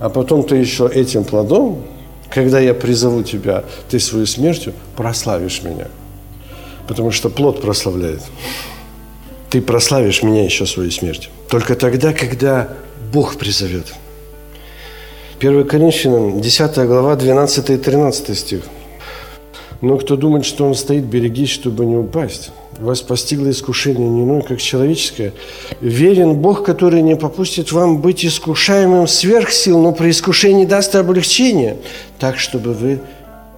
а 0.00 0.08
потом 0.08 0.42
ты 0.42 0.56
еще 0.56 0.90
этим 0.92 1.22
плодом, 1.22 1.80
когда 2.28 2.58
я 2.58 2.74
призову 2.74 3.22
тебя, 3.22 3.62
ты 3.88 4.00
свою 4.00 4.26
смертью 4.26 4.72
прославишь 4.96 5.62
меня. 5.62 5.86
Потому 6.88 7.12
что 7.12 7.30
плод 7.30 7.62
прославляет. 7.62 8.22
Ты 9.48 9.62
прославишь 9.62 10.24
меня 10.24 10.42
еще 10.42 10.66
своей 10.66 10.90
смертью. 10.90 11.30
Только 11.48 11.76
тогда, 11.76 12.12
когда 12.12 12.68
Бог 13.12 13.36
призовет. 13.36 13.94
1 15.38 15.68
Коринфянам, 15.68 16.40
10 16.40 16.76
глава, 16.88 17.14
12 17.14 17.70
и 17.70 17.76
13 17.76 18.36
стих– 18.36 18.62
но 19.84 19.98
кто 19.98 20.16
думает, 20.16 20.44
что 20.44 20.66
он 20.66 20.74
стоит, 20.74 21.04
берегись, 21.04 21.50
чтобы 21.50 21.84
не 21.84 21.96
упасть. 21.96 22.50
Вас 22.78 23.02
постигло 23.02 23.50
искушение 23.50 24.08
не 24.08 24.22
иное, 24.22 24.40
как 24.40 24.60
человеческое. 24.60 25.32
Верен 25.80 26.34
Бог, 26.34 26.64
который 26.64 27.02
не 27.02 27.16
попустит 27.16 27.70
вам 27.70 28.00
быть 28.00 28.24
искушаемым 28.24 29.06
сверх 29.06 29.52
сил, 29.52 29.80
но 29.80 29.92
при 29.92 30.10
искушении 30.10 30.64
даст 30.64 30.94
облегчение, 30.94 31.76
так, 32.18 32.38
чтобы 32.38 32.72
вы 32.72 33.00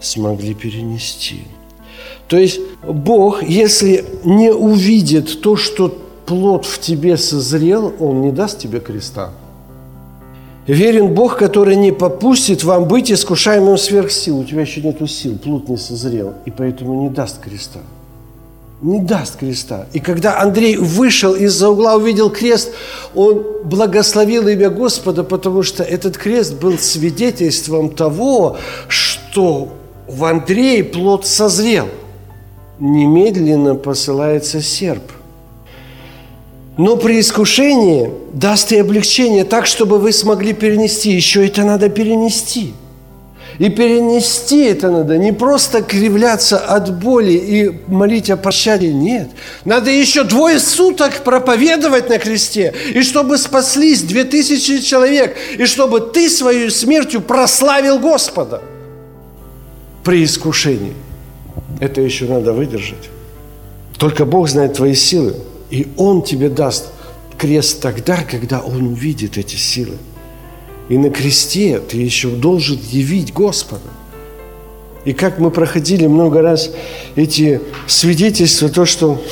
смогли 0.01 0.55
перенести. 0.55 1.45
То 2.29 2.37
есть 2.37 2.61
Бог, 2.83 3.43
если 3.43 4.05
не 4.25 4.53
увидит 4.53 5.41
то, 5.41 5.57
что 5.57 5.97
плод 6.27 6.67
в 6.67 6.81
тебе 6.81 7.17
созрел, 7.17 7.95
Он 8.01 8.21
не 8.21 8.33
даст 8.33 8.59
тебе 8.59 8.81
креста. 8.81 9.31
Верен 10.67 11.15
Бог, 11.15 11.39
который 11.39 11.77
не 11.77 11.93
попустит 11.93 12.65
вам 12.65 12.87
быть 12.87 13.13
искушаемым 13.13 13.79
сверх 13.79 14.11
сил. 14.11 14.41
У 14.41 14.45
тебя 14.45 14.63
еще 14.63 14.81
нету 14.81 15.07
сил, 15.07 15.39
плод 15.39 15.69
не 15.69 15.77
созрел, 15.77 16.35
и 16.45 16.51
поэтому 16.51 17.03
не 17.03 17.09
даст 17.09 17.41
креста. 17.41 17.79
Не 18.83 19.01
даст 19.01 19.37
креста. 19.37 19.87
И 19.93 20.01
когда 20.01 20.41
Андрей 20.41 20.77
вышел 20.77 21.35
из-за 21.35 21.71
угла, 21.71 21.95
увидел 21.95 22.31
крест, 22.31 22.73
он 23.15 23.45
благословил 23.65 24.49
имя 24.49 24.69
Господа, 24.69 25.23
потому 25.23 25.63
что 25.63 25.83
этот 25.83 26.19
крест 26.19 26.55
был 26.55 26.77
свидетельством 26.79 27.91
того, 27.91 28.59
что 28.89 29.69
в 30.09 30.25
Андрее 30.25 30.83
плод 30.85 31.27
созрел. 31.27 31.89
Немедленно 32.81 33.77
посылается 33.77 34.61
серп– 34.61 35.13
но 36.77 36.97
при 36.97 37.21
искушении 37.21 38.11
даст 38.33 38.73
и 38.73 38.79
облегчение 38.79 39.45
так, 39.45 39.67
чтобы 39.67 39.99
вы 39.99 40.12
смогли 40.12 40.53
перенести. 40.53 41.11
Еще 41.11 41.47
это 41.47 41.65
надо 41.65 41.89
перенести. 41.89 42.75
И 43.59 43.71
перенести 43.71 44.65
это 44.67 44.91
надо 44.91 45.17
не 45.17 45.33
просто 45.33 45.81
кривляться 45.83 46.59
от 46.59 46.99
боли 46.99 47.33
и 47.33 47.81
молить 47.87 48.29
о 48.29 48.37
пощаде, 48.37 48.93
нет. 48.93 49.31
Надо 49.65 49.91
еще 49.91 50.25
двое 50.25 50.59
суток 50.59 51.25
проповедовать 51.25 52.11
на 52.11 52.19
кресте, 52.19 52.75
и 52.93 53.01
чтобы 53.03 53.39
спаслись 53.39 54.03
две 54.03 54.25
тысячи 54.25 54.83
человек, 54.83 55.35
и 55.57 55.65
чтобы 55.65 56.01
ты 56.01 56.29
свою 56.29 56.71
смертью 56.71 57.23
прославил 57.23 57.99
Господа 57.99 58.61
при 60.05 60.25
искушении. 60.25 60.93
Это 61.81 62.03
еще 62.03 62.27
надо 62.27 62.53
выдержать. 62.53 63.09
Только 63.97 64.27
Бог 64.27 64.51
знает 64.51 64.75
твои 64.75 64.95
силы. 64.95 65.35
И 65.71 65.89
Он 65.97 66.23
тебе 66.23 66.49
даст 66.49 66.89
крест 67.39 67.81
тогда, 67.81 68.19
когда 68.29 68.61
Он 68.61 68.87
увидит 68.89 69.39
эти 69.39 69.57
силы. 69.57 69.97
И 70.89 70.97
на 70.99 71.11
кресте 71.11 71.81
ты 71.81 71.97
еще 71.97 72.31
должен 72.31 72.79
явить 72.91 73.33
Господа. 73.33 73.83
И 75.05 75.13
как 75.13 75.39
мы 75.39 75.51
проходили 75.51 76.07
много 76.07 76.43
раз 76.43 76.71
эти 77.15 77.61
свидетельства, 77.87 78.69
то, 78.69 78.85
что, 78.85 79.23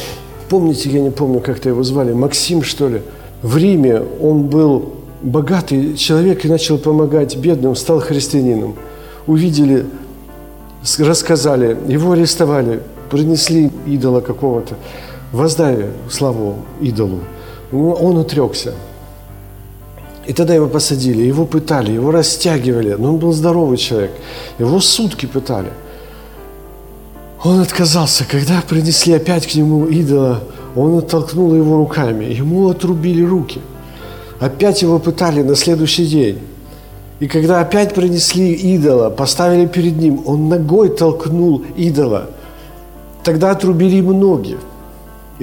помните, 0.48 0.88
я 0.90 1.00
не 1.00 1.10
помню, 1.10 1.40
как-то 1.40 1.68
его 1.68 1.82
звали, 1.82 2.12
Максим, 2.12 2.62
что 2.62 2.88
ли, 2.88 3.02
в 3.42 3.56
Риме 3.56 4.00
он 4.20 4.44
был 4.44 4.94
богатый 5.22 5.96
человек 5.96 6.44
и 6.44 6.48
начал 6.48 6.78
помогать 6.78 7.36
бедным, 7.36 7.74
стал 7.74 8.00
христианином. 8.00 8.76
Увидели, 9.26 9.86
рассказали, 10.98 11.76
его 11.88 12.12
арестовали, 12.12 12.80
принесли 13.10 13.70
идола 13.86 14.20
какого-то, 14.20 14.76
воздай 15.34 15.86
славу 16.10 16.56
идолу. 16.80 17.20
Он 17.72 18.18
отрекся. 18.18 18.72
И 20.26 20.32
тогда 20.32 20.54
его 20.54 20.68
посадили, 20.68 21.22
его 21.22 21.44
пытали, 21.44 21.92
его 21.92 22.10
растягивали. 22.10 22.94
Но 22.98 23.10
он 23.14 23.18
был 23.18 23.32
здоровый 23.32 23.76
человек. 23.76 24.12
Его 24.58 24.80
сутки 24.80 25.26
пытали. 25.26 25.70
Он 27.42 27.60
отказался. 27.60 28.24
Когда 28.24 28.62
принесли 28.66 29.12
опять 29.12 29.46
к 29.46 29.54
нему 29.54 29.86
идола, 29.86 30.44
он 30.74 30.98
оттолкнул 30.98 31.54
его 31.54 31.76
руками. 31.76 32.24
Ему 32.24 32.70
отрубили 32.70 33.22
руки. 33.22 33.60
Опять 34.40 34.82
его 34.82 34.98
пытали 34.98 35.42
на 35.42 35.56
следующий 35.56 36.06
день. 36.06 36.38
И 37.20 37.28
когда 37.28 37.60
опять 37.60 37.94
принесли 37.94 38.52
идола, 38.52 39.10
поставили 39.10 39.66
перед 39.66 39.96
ним, 39.96 40.22
он 40.26 40.48
ногой 40.48 40.88
толкнул 40.88 41.62
идола. 41.76 42.30
Тогда 43.22 43.50
отрубили 43.50 43.96
ему 43.96 44.12
ноги. 44.12 44.56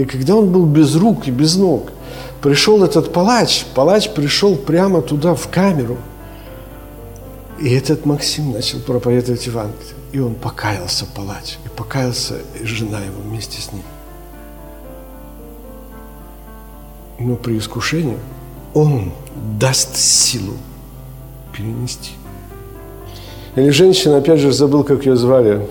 И 0.02 0.06
когда 0.06 0.36
он 0.36 0.52
был 0.52 0.66
без 0.66 0.96
рук 0.96 1.28
и 1.28 1.32
без 1.32 1.56
ног– 1.56 1.92
пришел 2.42 2.84
этот 2.84 3.14
палач, 3.14 3.66
палач 3.76 4.10
пришел 4.10 4.56
прямо 4.56 5.02
туда, 5.02 5.36
в 5.36 5.48
камеру. 5.50 5.98
И 7.60 7.70
этот 7.74 8.06
Максим 8.06 8.52
начал 8.52 8.80
проповедовать 8.80 9.46
Евангелие. 9.46 9.94
И 10.12 10.20
он 10.20 10.34
покаялся, 10.34 11.06
палач. 11.06 11.58
И 11.64 11.70
покаялся 11.70 12.36
и 12.60 12.66
жена 12.66 13.00
его 13.00 13.22
вместе 13.24 13.62
с 13.62 13.72
ним. 13.72 13.84
Но 17.20 17.36
при 17.36 17.60
искушении 17.60 18.18
он 18.74 19.12
даст 19.60 19.96
силу 19.96 20.56
перенести. 21.54 22.12
Или 23.56 23.70
женщина, 23.70 24.18
опять 24.18 24.40
же, 24.40 24.52
забыл, 24.52 24.84
как 24.84 25.06
ее 25.06 25.16
звали. 25.16 25.68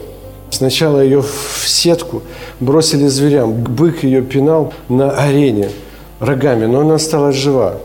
Сначала 0.50 1.00
ее 1.00 1.22
в 1.22 1.64
сетку 1.66 2.22
бросили 2.58 3.06
зверям. 3.06 3.52
Бык 3.52 4.02
ее 4.02 4.22
пинал 4.22 4.72
на 4.88 5.10
арене– 5.10 5.70
рогами, 6.20 6.66
но 6.66 6.80
она 6.80 6.94
осталась 6.94 7.36
жива. 7.36 7.78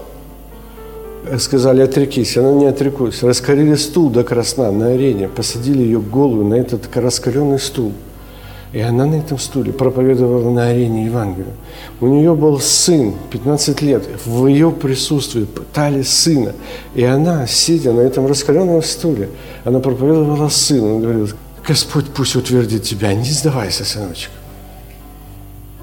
Сказали, 1.40 1.82
отрекись. 1.82 2.38
Она 2.38 2.52
не 2.52 2.66
отрекусь. 2.66 3.24
Раскалили 3.24 3.76
стул 3.76 4.12
до 4.12 4.24
красна 4.24 4.72
на 4.72 4.90
арене, 4.90 5.28
посадили 5.28 5.82
ее 5.82 6.00
голую 6.00 6.46
на 6.46 6.54
этот 6.54 6.96
раскаленный 6.96 7.58
стул. 7.58 7.94
И 8.74 8.80
она 8.82 9.06
на 9.06 9.16
этом 9.16 9.40
стуле 9.40 9.72
проповедовала 9.72 10.52
на 10.52 10.68
арене 10.68 11.06
Евангелие. 11.06 11.54
У 12.02 12.08
нее 12.08 12.36
был 12.36 12.60
сын, 12.60 13.14
15 13.32 13.82
лет. 13.82 14.04
В 14.26 14.48
ее 14.48 14.70
присутствии 14.70 15.46
пытали 15.46 16.02
сына. 16.02 16.52
И 16.94 17.04
она, 17.04 17.48
сидя 17.48 17.94
на 17.94 18.02
этом 18.02 18.28
раскаленном 18.28 18.84
стуле, 18.84 19.30
она 19.64 19.80
проповедовала 19.80 20.50
сыну. 20.50 20.96
Он 20.96 21.02
говорил, 21.02 21.30
Господь 21.68 22.06
пусть 22.14 22.36
утвердит 22.36 22.84
тебя, 22.84 23.14
не 23.14 23.30
сдавайся, 23.30 23.86
сыночек. 23.86 24.30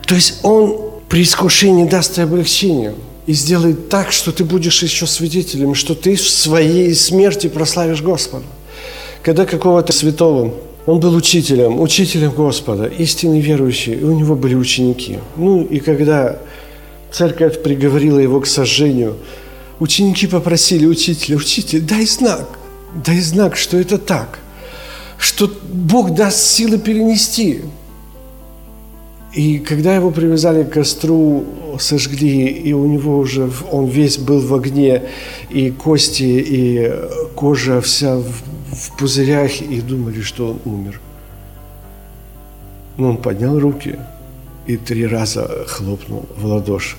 То 0.06 0.14
есть 0.14 0.40
он 0.42 0.92
при 1.08 1.22
искушении 1.22 1.88
даст 1.88 2.14
тебе 2.14 2.24
облегчение 2.24 2.94
и 3.26 3.32
сделает 3.32 3.88
так, 3.88 4.12
что 4.12 4.32
ты 4.32 4.44
будешь 4.44 4.82
еще 4.82 5.06
свидетелем, 5.06 5.74
что 5.74 5.94
ты 5.94 6.16
в 6.16 6.28
своей 6.28 6.94
смерти 6.94 7.48
прославишь 7.48 8.02
Господа. 8.02 8.44
Когда 9.22 9.44
какого-то 9.44 9.92
святого, 9.92 10.54
он 10.86 11.00
был 11.00 11.14
учителем, 11.14 11.80
учителем 11.80 12.32
Господа, 12.32 12.86
истинный 12.86 13.40
верующий, 13.40 13.94
и 13.94 14.04
у 14.04 14.12
него 14.12 14.34
были 14.34 14.54
ученики. 14.54 15.18
Ну 15.36 15.64
и 15.64 15.78
когда 15.78 16.38
церковь 17.12 17.62
приговорила 17.62 18.18
его 18.18 18.40
к 18.40 18.46
сожжению, 18.46 19.16
ученики 19.78 20.26
попросили 20.26 20.86
учителя, 20.86 21.36
учитель, 21.36 21.80
дай 21.80 22.06
знак, 22.06 22.48
дай 22.94 23.20
знак, 23.20 23.56
что 23.56 23.76
это 23.78 23.98
так, 23.98 24.40
что 25.22 25.48
Бог 25.72 26.14
даст 26.14 26.40
силы 26.40 26.78
перенести. 26.78 27.62
И 29.32 29.60
когда 29.60 29.94
его 29.94 30.10
привязали 30.10 30.64
к 30.64 30.70
костру, 30.70 31.44
сожгли, 31.78 32.48
и 32.48 32.72
у 32.72 32.84
него 32.86 33.18
уже, 33.18 33.48
он 33.70 33.86
весь 33.86 34.18
был 34.18 34.40
в 34.40 34.52
огне, 34.52 35.04
и 35.48 35.70
кости, 35.70 36.24
и 36.24 36.92
кожа 37.36 37.80
вся 37.80 38.16
в, 38.16 38.26
в 38.72 38.96
пузырях, 38.98 39.62
и 39.62 39.80
думали, 39.80 40.22
что 40.22 40.50
он 40.50 40.60
умер. 40.64 41.00
Но 42.96 43.10
он 43.10 43.16
поднял 43.16 43.60
руки 43.60 44.00
и 44.66 44.76
три 44.76 45.06
раза 45.06 45.64
хлопнул 45.68 46.26
в 46.36 46.44
ладоши. 46.44 46.96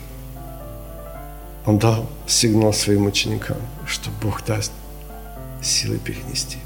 Он 1.66 1.78
дал 1.78 2.10
сигнал 2.26 2.72
своим 2.72 3.06
ученикам, 3.06 3.58
что 3.86 4.10
Бог 4.22 4.46
даст 4.46 4.72
силы 5.62 5.98
перенести. 5.98 6.63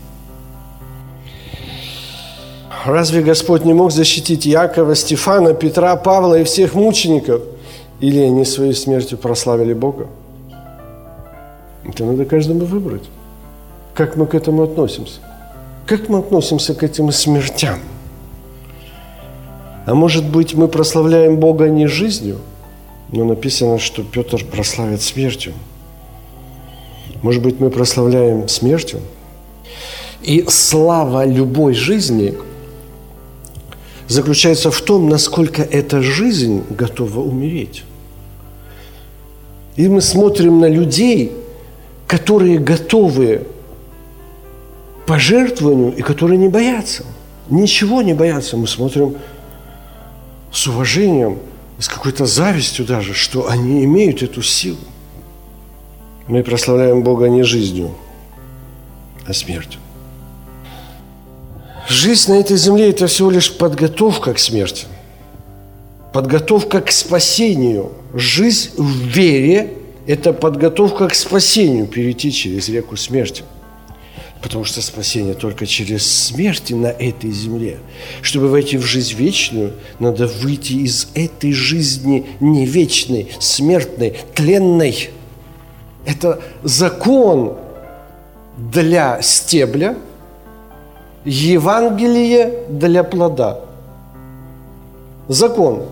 Разве 2.88 3.21
Господь 3.21 3.65
не 3.65 3.73
мог 3.73 3.91
защитить 3.91 4.45
Якова, 4.45 4.95
Стефана, 4.95 5.54
Петра, 5.54 5.97
Павла 5.97 6.39
и 6.39 6.45
всех 6.45 6.73
мучеников? 6.73 7.41
Или 8.00 8.19
они 8.21 8.45
своей 8.45 8.73
смертью 8.73 9.17
прославили 9.17 9.73
Бога? 9.73 10.08
Это 11.84 12.06
надо 12.06 12.23
каждому 12.23 12.63
выбрать. 12.63 13.04
Как 13.93 14.15
мы 14.15 14.26
к 14.26 14.34
этому 14.36 14.63
относимся? 14.63 15.19
Как 15.86 16.08
мы 16.08 16.19
относимся 16.19 16.73
к 16.73 16.82
этим 16.82 17.12
смертям? 17.12 17.80
А 19.86 19.93
может 19.93 20.23
быть, 20.23 20.54
мы 20.54 20.69
прославляем 20.69 21.36
Бога 21.36 21.67
не 21.67 21.88
жизнью, 21.88 22.38
но 23.12 23.26
написано, 23.26 23.80
что 23.80 24.02
Петр 24.02 24.45
прославит 24.45 25.02
смертью. 25.02 25.52
Может 27.21 27.43
быть, 27.43 27.60
мы 27.60 27.69
прославляем 27.69 28.47
смертью? 28.47 29.02
И 30.21 30.45
слава 30.47 31.26
любой 31.26 31.73
жизни 31.73 32.34
заключается 34.07 34.71
в 34.71 34.81
том, 34.81 35.09
насколько 35.09 35.61
эта 35.61 36.01
жизнь 36.01 36.63
готова 36.69 37.19
умереть. 37.19 37.83
И 39.75 39.87
мы 39.87 40.01
смотрим 40.01 40.59
на 40.59 40.67
людей, 40.67 41.33
которые 42.07 42.57
готовы 42.57 43.45
пожертвованию 45.05 45.95
и 45.95 46.01
которые 46.01 46.37
не 46.37 46.49
боятся. 46.49 47.05
Ничего 47.49 48.01
не 48.01 48.13
боятся. 48.13 48.57
Мы 48.57 48.67
смотрим 48.67 49.17
с 50.51 50.67
уважением, 50.67 51.39
с 51.79 51.87
какой-то 51.87 52.25
завистью 52.25 52.85
даже, 52.85 53.13
что 53.13 53.49
они 53.49 53.83
имеют 53.85 54.23
эту 54.23 54.41
силу. 54.41 54.79
Мы 56.27 56.43
прославляем 56.43 57.03
Бога 57.03 57.29
не 57.29 57.43
жизнью, 57.43 57.91
а 59.25 59.33
смертью. 59.33 59.79
Жизнь 61.89 62.32
на 62.32 62.36
этой 62.36 62.58
земле– 62.58 62.89
это 62.91 63.08
всего 63.08 63.32
лишь 63.32 63.54
подготовка 63.54 64.34
к 64.34 64.39
смерти, 64.39 64.88
подготовка 66.12 66.82
к 66.82 66.91
спасению. 66.91 67.93
Жизнь 68.13 68.71
в 68.76 69.08
вере– 69.08 69.73
это 70.08 70.34
подготовка 70.34 71.08
к 71.08 71.15
спасению, 71.15 71.88
перейти 71.88 72.32
через 72.34 72.67
реку 72.67 72.97
смерти. 72.97 73.43
Потому 74.41 74.65
что 74.65 74.82
спасение 74.82 75.34
только 75.34 75.65
через 75.65 76.06
смерть 76.06 76.71
на 76.71 76.88
этой 76.88 77.32
земле. 77.32 77.80
Чтобы 78.21 78.50
войти 78.50 78.78
в 78.78 78.86
жизнь 78.86 79.15
вечную, 79.15 79.73
надо 80.00 80.28
выйти 80.28 80.73
из 80.73 81.08
этой 81.15 81.54
жизни 81.54 82.26
не 82.41 82.65
вечной, 82.65 83.30
смертной, 83.39 84.15
тленной. 84.36 85.10
Это 86.06 86.41
закон 86.63 87.58
для 88.58 89.21
стебля– 89.21 89.95
Евангелие 91.27 92.63
для 92.69 93.03
плода. 93.03 93.59
Закон. 95.27 95.83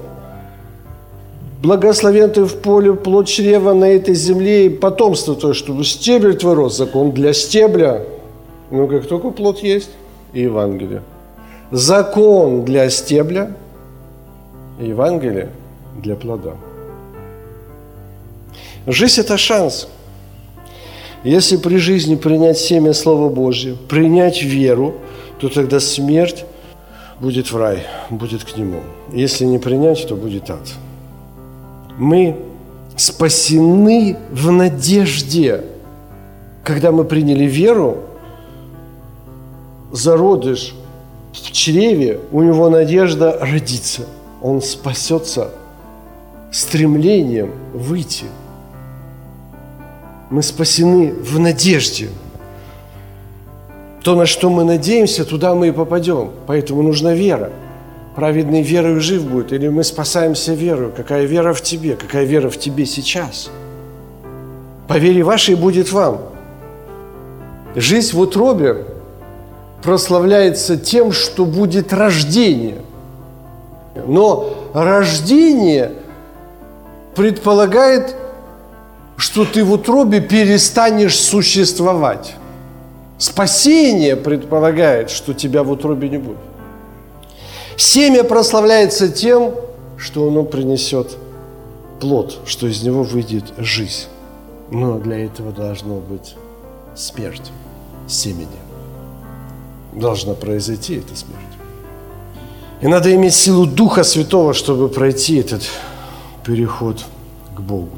Благословен 1.62 2.32
ты 2.32 2.46
в 2.46 2.56
поле, 2.62 2.94
плод 2.94 3.28
чрева 3.28 3.74
на 3.74 3.84
этой 3.84 4.16
земле 4.16 4.68
и 4.68 4.70
потомство 4.70 5.36
то, 5.36 5.54
чтобы 5.54 5.84
стебель 5.84 6.38
твой 6.38 6.54
рос. 6.54 6.78
Закон 6.78 7.12
для 7.12 7.34
стебля. 7.34 8.04
Ну, 8.72 8.88
как 8.88 9.08
только 9.08 9.32
плод 9.32 9.60
есть, 9.60 9.90
и 10.32 10.44
Евангелие. 10.44 11.02
Закон 11.70 12.64
для 12.64 12.90
стебля, 12.90 13.52
Евангелие 14.80 15.50
для 16.02 16.16
плода. 16.16 16.56
Жизнь– 18.88 19.20
это 19.22 19.38
шанс. 19.38 19.90
Если 21.26 21.58
при 21.58 21.76
жизни 21.76 22.16
принять 22.16 22.58
семя 22.58 22.94
Слова 22.94 23.28
Божьего, 23.28 23.76
принять 23.90 24.42
веру– 24.42 24.94
то 25.40 25.50
тогда 25.50 25.80
смерть 25.80 26.46
будет 27.20 27.52
в 27.52 27.58
рай, 27.58 27.84
будет 28.10 28.44
к 28.44 28.58
Нему. 28.58 28.82
Если 29.12 29.46
не 29.46 29.60
принять, 29.60 30.08
то 30.08 30.16
будет 30.16 30.50
ад. 30.50 30.68
Мы 31.98 32.38
спасены 32.96 34.18
в 34.32 34.52
надежде. 34.52 35.64
Когда 36.64 36.92
мы 36.92 37.06
приняли 37.06 37.46
веру, 37.46 38.00
зародыш 39.92 40.74
в 41.32 41.52
чреве, 41.52 42.20
у 42.32 42.42
него 42.42 42.70
надежда 42.70 43.38
родиться. 43.40 44.04
Он 44.42 44.62
спасется 44.62 45.52
стремлением 46.52 47.52
выйти. 47.74 48.26
Мы 50.30 50.42
спасены 50.42 51.14
в 51.14 51.40
надежде. 51.40 52.10
То, 54.06 54.14
на 54.14 54.28
что 54.28 54.52
мы 54.52 54.64
надеемся, 54.64 55.26
туда 55.26 55.56
мы 55.56 55.70
и 55.70 55.72
попадем. 55.72 56.30
Поэтому 56.46 56.84
нужна 56.84 57.16
вера. 57.16 57.50
Праведный 58.16 58.62
верою 58.62 59.02
жив 59.02 59.24
будет. 59.24 59.52
Или 59.52 59.68
мы 59.68 59.84
спасаемся 59.84 60.54
верою. 60.54 60.94
Какая 60.96 61.26
вера 61.26 61.54
в 61.54 61.64
тебе? 61.64 61.96
Какая 61.96 62.24
вера 62.24 62.52
в 62.52 62.58
тебе 62.60 62.86
сейчас? 62.86 63.50
По 64.88 65.00
вере 65.00 65.24
вашей 65.24 65.56
будет 65.56 65.92
вам. 65.92 66.22
Жизнь 67.76 68.16
в 68.16 68.20
утробе 68.20 68.86
прославляется 69.82 70.78
тем, 70.78 71.12
что 71.12 71.44
будет 71.44 71.92
рождение. 71.92 72.84
Но 74.06 74.54
рождение 74.76 75.94
предполагает, 77.16 78.16
что 79.18 79.46
ты 79.46 79.64
в 79.64 79.72
утробе 79.72 80.22
перестанешь 80.22 81.18
существовать. 81.18 82.36
Спасение 83.18 84.16
предполагает, 84.16 85.10
что 85.10 85.34
тебя 85.34 85.64
в 85.64 85.72
утробе 85.72 86.10
не 86.10 86.18
будет. 86.18 86.38
Семя 87.78 88.24
прославляется 88.24 89.10
тем, 89.10 89.54
что 89.98 90.28
оно 90.28 90.44
принесет 90.44 91.18
плод, 92.00 92.40
что 92.46 92.68
из 92.68 92.84
него 92.84 93.04
выйдет 93.04 93.46
жизнь. 93.58 94.08
Но 94.72 94.98
для 95.00 95.26
этого 95.26 95.52
должно 95.52 95.96
быть 95.96 96.36
смерть 96.96 97.52
семени. 98.08 98.48
Должна 99.94 100.34
произойти 100.34 100.96
эта 100.96 101.16
смерть. 101.16 101.42
И 102.82 102.88
надо 102.88 103.14
иметь 103.16 103.34
силу 103.34 103.66
Духа 103.66 104.04
Святого, 104.04 104.54
чтобы 104.54 104.90
пройти 104.90 105.38
этот 105.38 105.64
переход 106.46 107.04
к 107.56 107.62
Богу. 107.62 107.98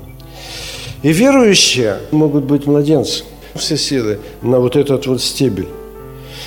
И 1.01 1.11
верующие 1.11 1.99
могут 2.11 2.43
быть 2.43 2.65
младенцы, 2.67 3.23
все 3.57 3.77
силы 3.77 4.19
на 4.41 4.59
вот 4.59 4.75
этот 4.75 5.07
вот 5.07 5.21
стебель. 5.21 5.67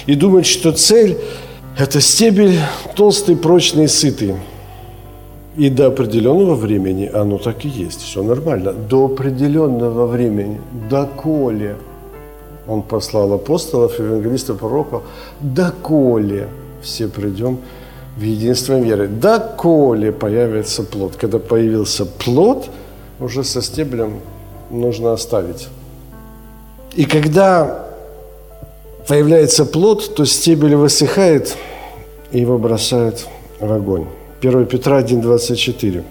И 0.07 0.15
думать, 0.15 0.47
что 0.47 0.73
цель– 0.73 1.19
это 1.79 2.01
стебель 2.01 2.59
толстый, 2.97 3.37
прочный, 3.37 3.89
сытый. 3.89 4.37
И 5.57 5.69
до 5.69 5.89
определенного 5.89 6.55
времени 6.55 7.11
оно 7.13 7.39
так 7.39 7.65
и 7.65 7.69
есть, 7.69 8.03
все 8.03 8.23
нормально. 8.23 8.73
До 8.73 9.07
определенного 9.07 10.07
времени, 10.07 10.61
доколе 10.89 11.77
он 12.67 12.83
послал 12.83 13.33
апостолов, 13.33 13.99
евангелистов, 13.99 14.59
пророков, 14.59 15.03
доколе 15.41 16.49
все 16.83 17.09
придем 17.09 17.59
в 18.17 18.23
единство 18.23 18.79
веры. 18.79 19.09
Доколе 19.09 20.13
появится 20.13 20.83
плод. 20.83 21.17
Когда 21.17 21.39
появился 21.39 22.07
плод, 22.07 22.69
уже 23.19 23.45
со 23.45 23.63
стеблем 23.63 24.21
нужно 24.71 25.13
оставить. 25.13 25.69
И 26.95 27.05
когда 27.05 27.87
появляется 29.07 29.65
плод, 29.65 30.15
то 30.15 30.25
стебель 30.25 30.75
высыхает, 30.75 31.57
и 32.33 32.41
его 32.41 32.59
бросают 32.59 33.27
в 33.61 33.73
огонь. 33.73 34.07
1 34.41 34.67
Петра 34.67 35.01
1,24. 35.01 36.03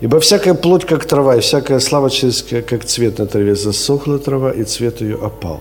«Ибо 0.00 0.18
всякая 0.18 0.54
плоть, 0.54 0.86
как 0.86 1.04
трава, 1.04 1.36
и 1.36 1.40
всякая 1.40 1.78
слава 1.78 2.10
человеческая, 2.10 2.62
как 2.62 2.84
цвет 2.84 3.18
на 3.18 3.26
траве, 3.26 3.54
засохла 3.54 4.18
трава, 4.18 4.50
и 4.50 4.64
цвет 4.64 5.00
ее 5.02 5.16
опал. 5.16 5.60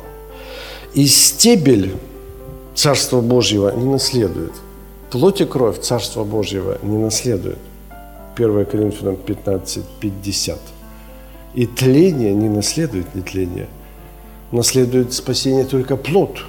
И 0.93 1.07
стебель 1.07 1.91
Царства 2.73 3.19
Божьего 3.19 3.75
не 3.75 3.85
наследует. 3.85 4.53
Плоть 5.11 5.41
и 5.41 5.45
кровь 5.45 5.79
Царства 5.81 6.23
Божьего 6.23 6.77
не 6.81 6.97
наследует. 6.97 7.57
1 8.37 8.65
Коринфянам 8.65 9.17
15, 9.17 9.83
50. 9.99 10.57
И 11.55 11.65
тление 11.65 12.33
не 12.33 12.47
наследует 12.47 13.13
нетление. 13.15 13.67
Наследует 14.51 15.13
спасение 15.13 15.63
только 15.63 15.95
плод. 15.95 16.39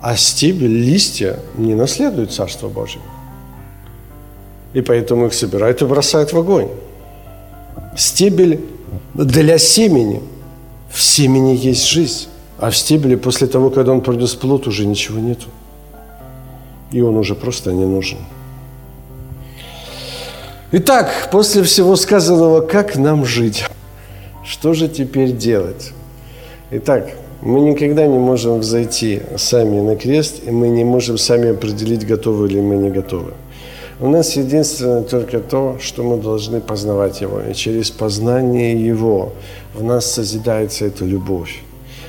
А 0.00 0.16
стебель, 0.16 0.82
листья 0.82 1.38
не 1.56 1.74
наследуют 1.74 2.32
Царство 2.32 2.68
Божьего. 2.68 3.04
И 4.72 4.80
поэтому 4.80 5.26
их 5.26 5.34
собирают 5.34 5.82
и 5.82 5.84
бросают 5.84 6.32
в 6.32 6.38
огонь. 6.38 6.68
Стебель 7.96 8.60
для 9.14 9.58
семени. 9.58 10.22
В 10.90 11.00
семени 11.02 11.56
есть 11.56 11.86
жизнь. 11.86 12.28
А 12.58 12.70
в 12.70 12.76
стебеле 12.76 13.16
после 13.16 13.46
того, 13.46 13.70
когда 13.70 13.92
он 13.92 14.00
принес 14.00 14.34
плод, 14.34 14.66
уже 14.66 14.86
ничего 14.86 15.18
нету. 15.18 15.48
И 16.90 17.00
он 17.00 17.16
уже 17.16 17.34
просто 17.34 17.72
не 17.72 17.84
нужен. 17.84 18.18
Итак, 20.72 21.28
после 21.30 21.62
всего 21.62 21.96
сказанного, 21.96 22.62
как 22.62 22.96
нам 22.96 23.26
жить? 23.26 23.66
Что 24.44 24.72
же 24.72 24.88
теперь 24.88 25.32
делать? 25.32 25.92
Итак, 26.74 27.06
мы 27.42 27.60
никогда 27.60 28.06
не 28.06 28.18
можем 28.18 28.60
взойти 28.60 29.20
сами 29.36 29.80
на 29.80 29.94
крест, 29.94 30.40
и 30.46 30.50
мы 30.50 30.68
не 30.68 30.84
можем 30.84 31.18
сами 31.18 31.50
определить, 31.50 32.06
готовы 32.06 32.48
ли 32.48 32.62
мы, 32.62 32.76
не 32.76 32.88
готовы. 32.88 33.32
У 34.00 34.08
нас 34.08 34.36
единственное 34.36 35.02
только 35.02 35.40
то, 35.40 35.76
что 35.82 36.02
мы 36.02 36.16
должны 36.16 36.62
познавать 36.62 37.20
Его. 37.20 37.42
И 37.42 37.52
через 37.52 37.90
познание 37.90 38.72
Его 38.72 39.34
в 39.74 39.84
нас 39.84 40.10
созидается 40.10 40.86
эта 40.86 41.04
любовь. 41.04 41.62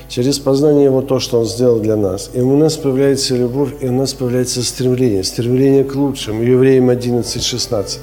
Через 0.08 0.38
познание 0.38 0.84
Его 0.84 1.02
то, 1.02 1.18
что 1.18 1.40
Он 1.40 1.46
сделал 1.46 1.80
для 1.80 1.96
нас. 1.96 2.30
И 2.34 2.40
у 2.40 2.56
нас 2.56 2.76
появляется 2.76 3.36
любовь, 3.36 3.70
и 3.80 3.88
у 3.88 3.92
нас 3.92 4.14
появляется 4.14 4.62
стремление. 4.62 5.24
Стремление 5.24 5.84
к 5.84 5.94
лучшему. 5.94 6.42
Евреям 6.42 6.90
11, 6.90 7.42
16. 7.42 8.00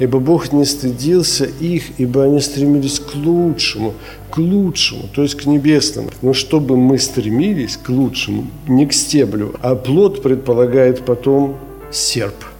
«Ибо 0.00 0.18
Бог 0.18 0.52
не 0.52 0.64
стыдился 0.64 1.44
их, 1.44 2.00
ибо 2.00 2.24
они 2.24 2.40
стремились 2.40 2.98
к 2.98 3.14
лучшему, 3.14 3.94
к 4.30 4.38
лучшему, 4.38 5.02
то 5.14 5.22
есть 5.22 5.36
к 5.36 5.46
небесному. 5.46 6.10
Но 6.22 6.32
чтобы 6.32 6.76
мы 6.76 6.98
стремились 6.98 7.76
к 7.76 7.88
лучшему, 7.88 8.46
не 8.66 8.86
к 8.86 8.92
стеблю, 8.92 9.54
а 9.62 9.76
плод 9.76 10.22
предполагает 10.22 11.04
потом 11.04 11.56
серп– 11.92 12.34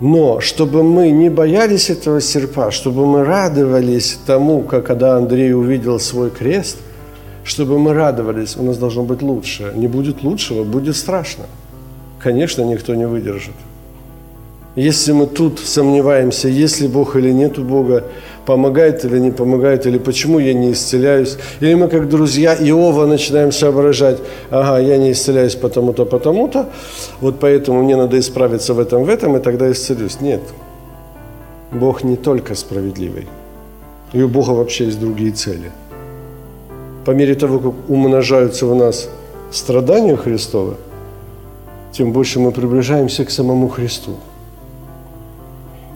но 0.00 0.40
чтобы 0.40 0.82
мы 0.82 1.10
не 1.10 1.30
боялись 1.30 1.88
этого 1.88 2.20
серпа, 2.20 2.70
чтобы 2.70 3.06
мы 3.06 3.24
радовались 3.24 4.18
тому, 4.26 4.62
как 4.62 4.84
когда 4.84 5.16
Андрей 5.16 5.54
увидел 5.54 5.98
свой 5.98 6.30
крест, 6.30 6.76
чтобы 7.46 7.78
мы 7.78 7.94
радовались, 7.94 8.56
у 8.56 8.62
нас 8.62 8.76
должно 8.76 9.04
быть 9.04 9.22
лучше. 9.22 9.72
Не 9.76 9.86
будет 9.86 10.24
лучшего, 10.24 10.64
будет 10.64 10.96
страшно. 10.96 11.44
Конечно, 12.18 12.62
никто 12.62 12.94
не 12.94 13.06
выдержит. 13.06 13.54
Если 14.74 15.12
мы 15.12 15.26
тут 15.26 15.60
сомневаемся, 15.60 16.48
есть 16.48 16.80
ли 16.80 16.88
Бог 16.88 17.16
или 17.16 17.32
нет 17.32 17.58
Бога, 17.58 18.04
помогает 18.46 19.04
или 19.04 19.18
не 19.20 19.30
помогает, 19.30 19.86
или 19.86 19.98
почему 19.98 20.40
я 20.40 20.54
не 20.54 20.72
исцеляюсь, 20.72 21.38
или 21.60 21.74
мы 21.74 21.88
как 21.88 22.08
друзья 22.08 22.54
Иова 22.54 23.06
начинаем 23.06 23.52
соображать, 23.52 24.18
ага, 24.50 24.80
я 24.80 24.98
не 24.98 25.12
исцеляюсь 25.12 25.54
потому-то, 25.54 26.04
потому-то, 26.04 26.68
вот 27.20 27.38
поэтому 27.38 27.82
мне 27.82 27.96
надо 27.96 28.18
исправиться 28.18 28.74
в 28.74 28.80
этом, 28.80 29.04
в 29.04 29.08
этом, 29.08 29.36
и 29.36 29.40
тогда 29.40 29.70
исцелюсь. 29.70 30.20
Нет. 30.20 30.42
Бог 31.72 32.04
не 32.04 32.16
только 32.16 32.54
справедливый. 32.54 33.26
И 34.12 34.20
у 34.20 34.28
Бога 34.28 34.50
вообще 34.50 34.86
есть 34.86 35.00
другие 35.00 35.30
цели. 35.30 35.70
По 37.06 37.12
мере 37.12 37.36
того, 37.36 37.60
как 37.60 37.88
умножаются 37.88 38.66
в 38.66 38.74
нас 38.74 39.08
страдания 39.52 40.16
Христова, 40.16 40.74
тем 41.92 42.10
больше 42.12 42.40
мы 42.40 42.50
приближаемся 42.50 43.24
к 43.24 43.30
самому 43.30 43.68
Христу. 43.68 44.16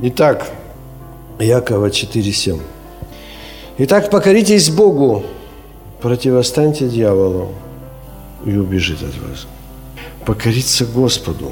Итак, 0.03 0.47
Якова 1.41 1.87
4.7. 1.87 2.61
Итак, 3.79 4.09
покоритесь 4.09 4.71
Богу, 4.71 5.25
противостаньте 6.01 6.89
дьяволу 6.89 7.49
и 8.47 8.57
убежит 8.57 8.99
от 9.03 9.29
вас. 9.29 9.49
Покориться 10.25 10.87
Господу, 10.87 11.51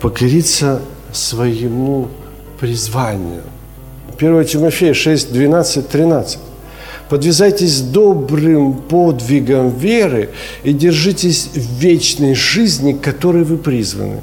покориться 0.00 0.82
своему 1.12 2.08
призванию. 2.58 3.42
1 4.18 4.44
Тимофея 4.44 4.92
6, 4.92 5.32
12, 5.32 5.88
13. 5.88 6.49
Подвязайтесь 7.10 7.80
добрым 7.80 8.72
подвигом 8.72 9.76
веры 9.76 10.30
и 10.62 10.72
держитесь 10.72 11.50
вечной 11.54 12.34
жизни, 12.34 12.92
к 12.92 13.00
которой 13.02 13.44
вы 13.44 13.58
призваны. 13.58 14.20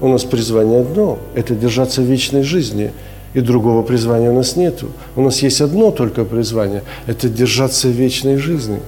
У 0.00 0.08
нас 0.08 0.24
призвание 0.24 0.80
одно– 0.80 1.18
это 1.34 1.54
держаться 1.54 2.02
вечной 2.02 2.42
жизни– 2.42 2.92
и 3.36 3.40
другого 3.42 3.82
призвания 3.82 4.30
у 4.30 4.34
нас 4.34 4.56
нет. 4.56 4.82
У 5.14 5.20
нас 5.20 5.42
есть 5.42 5.60
одно 5.60 5.90
только 5.90 6.24
призвание– 6.24 6.82
это 7.06 7.28
держаться 7.28 7.88
вечной 7.88 8.38
жизни. 8.38 8.80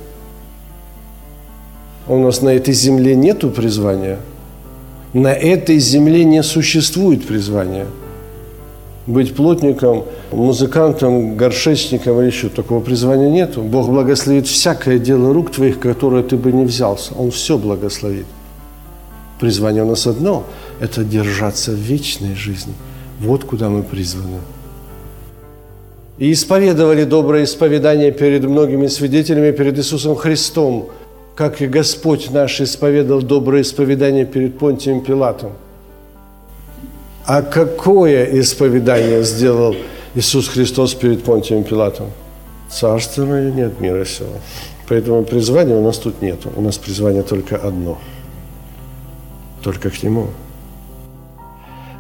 У 2.06 2.16
нас 2.16 2.40
на 2.40 2.48
этой 2.48 2.72
земле 2.72 3.14
нет 3.14 3.40
призвания. 3.54 4.18
На 5.12 5.34
этой 5.34 5.78
земле 5.78 6.24
не 6.24 6.42
существует 6.42 7.26
призвания. 7.26 7.86
Быть 9.08 9.34
плотником, 9.34 10.04
музыкантом, 10.32 11.34
горшечником 11.34 12.20
или 12.20 12.26
еще 12.26 12.50
такого 12.50 12.80
призвания 12.80 13.30
нет. 13.30 13.56
Бог 13.56 13.88
благословит 13.88 14.46
всякое 14.46 14.98
дело 14.98 15.32
рук 15.32 15.50
твоих, 15.50 15.80
которое 15.80 16.22
ты 16.22 16.36
бы 16.36 16.52
не 16.52 16.66
взялся. 16.66 17.14
Он 17.14 17.30
все 17.30 17.56
благословит. 17.56 18.26
Призвание 19.40 19.82
у 19.82 19.86
нас 19.86 20.06
одно– 20.06 20.44
это 20.80 21.04
держаться 21.04 21.70
в 21.70 21.76
вечной 21.76 22.34
жизни. 22.34 22.74
Вот 23.18 23.44
куда 23.44 23.70
мы 23.70 23.82
призваны. 23.82 24.40
И 26.18 26.30
исповедовали 26.30 27.04
доброе 27.04 27.44
исповедание 27.44 28.12
перед 28.12 28.44
многими 28.44 28.88
свидетелями, 28.88 29.52
перед 29.52 29.78
Иисусом 29.78 30.16
Христом, 30.16 30.90
как 31.34 31.62
и 31.62 31.66
Господь 31.66 32.30
наш 32.30 32.60
исповедал 32.60 33.22
доброе 33.22 33.62
исповедание 33.62 34.26
перед 34.26 34.58
Понтием 34.58 35.00
Пилатом. 35.00 35.52
А 37.28 37.42
какое 37.42 38.40
исповедание 38.40 39.22
сделал 39.22 39.76
Иисус 40.14 40.48
Христос 40.48 40.94
перед 40.94 41.22
Понтием 41.22 41.62
Пилатом? 41.62 42.10
Царство 42.70 43.26
мое 43.26 43.52
нет 43.52 43.80
мира 43.80 44.06
сего. 44.06 44.32
Поэтому 44.88 45.22
призвания 45.24 45.76
у 45.76 45.84
нас 45.84 45.98
тут 45.98 46.22
нет. 46.22 46.38
У 46.56 46.62
нас 46.62 46.78
призвание 46.78 47.22
только 47.22 47.56
одно. 47.56 47.98
Только 49.62 49.90
к 49.90 50.02
Нему. 50.02 50.28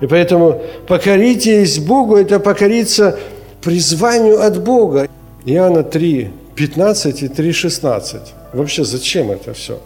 И 0.00 0.06
поэтому 0.06 0.62
покоритесь 0.86 1.78
Богу– 1.78 2.16
это 2.16 2.40
покориться 2.40 3.18
призванию 3.60 4.42
от 4.42 4.64
Бога. 4.64 5.08
Иоанна 5.44 5.82
3, 5.82 6.30
15 6.54 7.22
и 7.22 7.28
3, 7.28 7.52
16. 7.52 8.20
Вообще 8.54 8.82
зачем 8.82 9.30
это 9.30 9.52
все? 9.52 9.78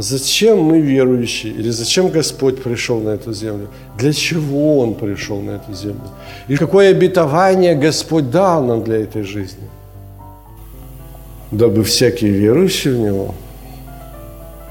Зачем 0.00 0.62
мы 0.62 0.80
верующие? 0.80 1.52
Или 1.52 1.68
зачем 1.68 2.08
Господь 2.08 2.62
пришел 2.62 3.00
на 3.00 3.10
эту 3.10 3.34
землю? 3.34 3.68
Для 3.98 4.14
чего 4.14 4.78
Он 4.78 4.94
пришел 4.94 5.42
на 5.42 5.50
эту 5.50 5.74
землю? 5.74 6.08
И 6.48 6.56
какое 6.56 6.90
обетование 6.90 7.74
Господь 7.74 8.30
дал 8.30 8.64
нам 8.64 8.82
для 8.82 8.96
этой 8.96 9.24
жизни? 9.24 9.68
Дабы 11.50 11.84
всякий 11.84 12.28
верующий 12.28 12.92
в 12.92 12.98
Него 12.98 13.34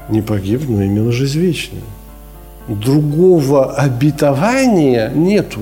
не 0.08 0.20
погиб, 0.20 0.62
но 0.68 0.82
имел 0.84 1.12
жизнь 1.12 1.38
вечную. 1.38 1.84
Другого 2.66 3.72
обетования 3.72 5.10
нету. 5.10 5.60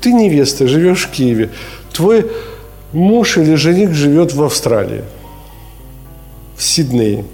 Ты 0.00 0.12
невеста, 0.12 0.68
живешь 0.68 1.06
в 1.06 1.10
Киеве. 1.10 1.50
Твой 1.92 2.30
муж 2.92 3.36
или 3.36 3.56
жених 3.56 3.94
живет 3.94 4.32
в 4.32 4.44
Австралии, 4.44 5.02
в 6.56 6.62
Сиднее. 6.62 7.24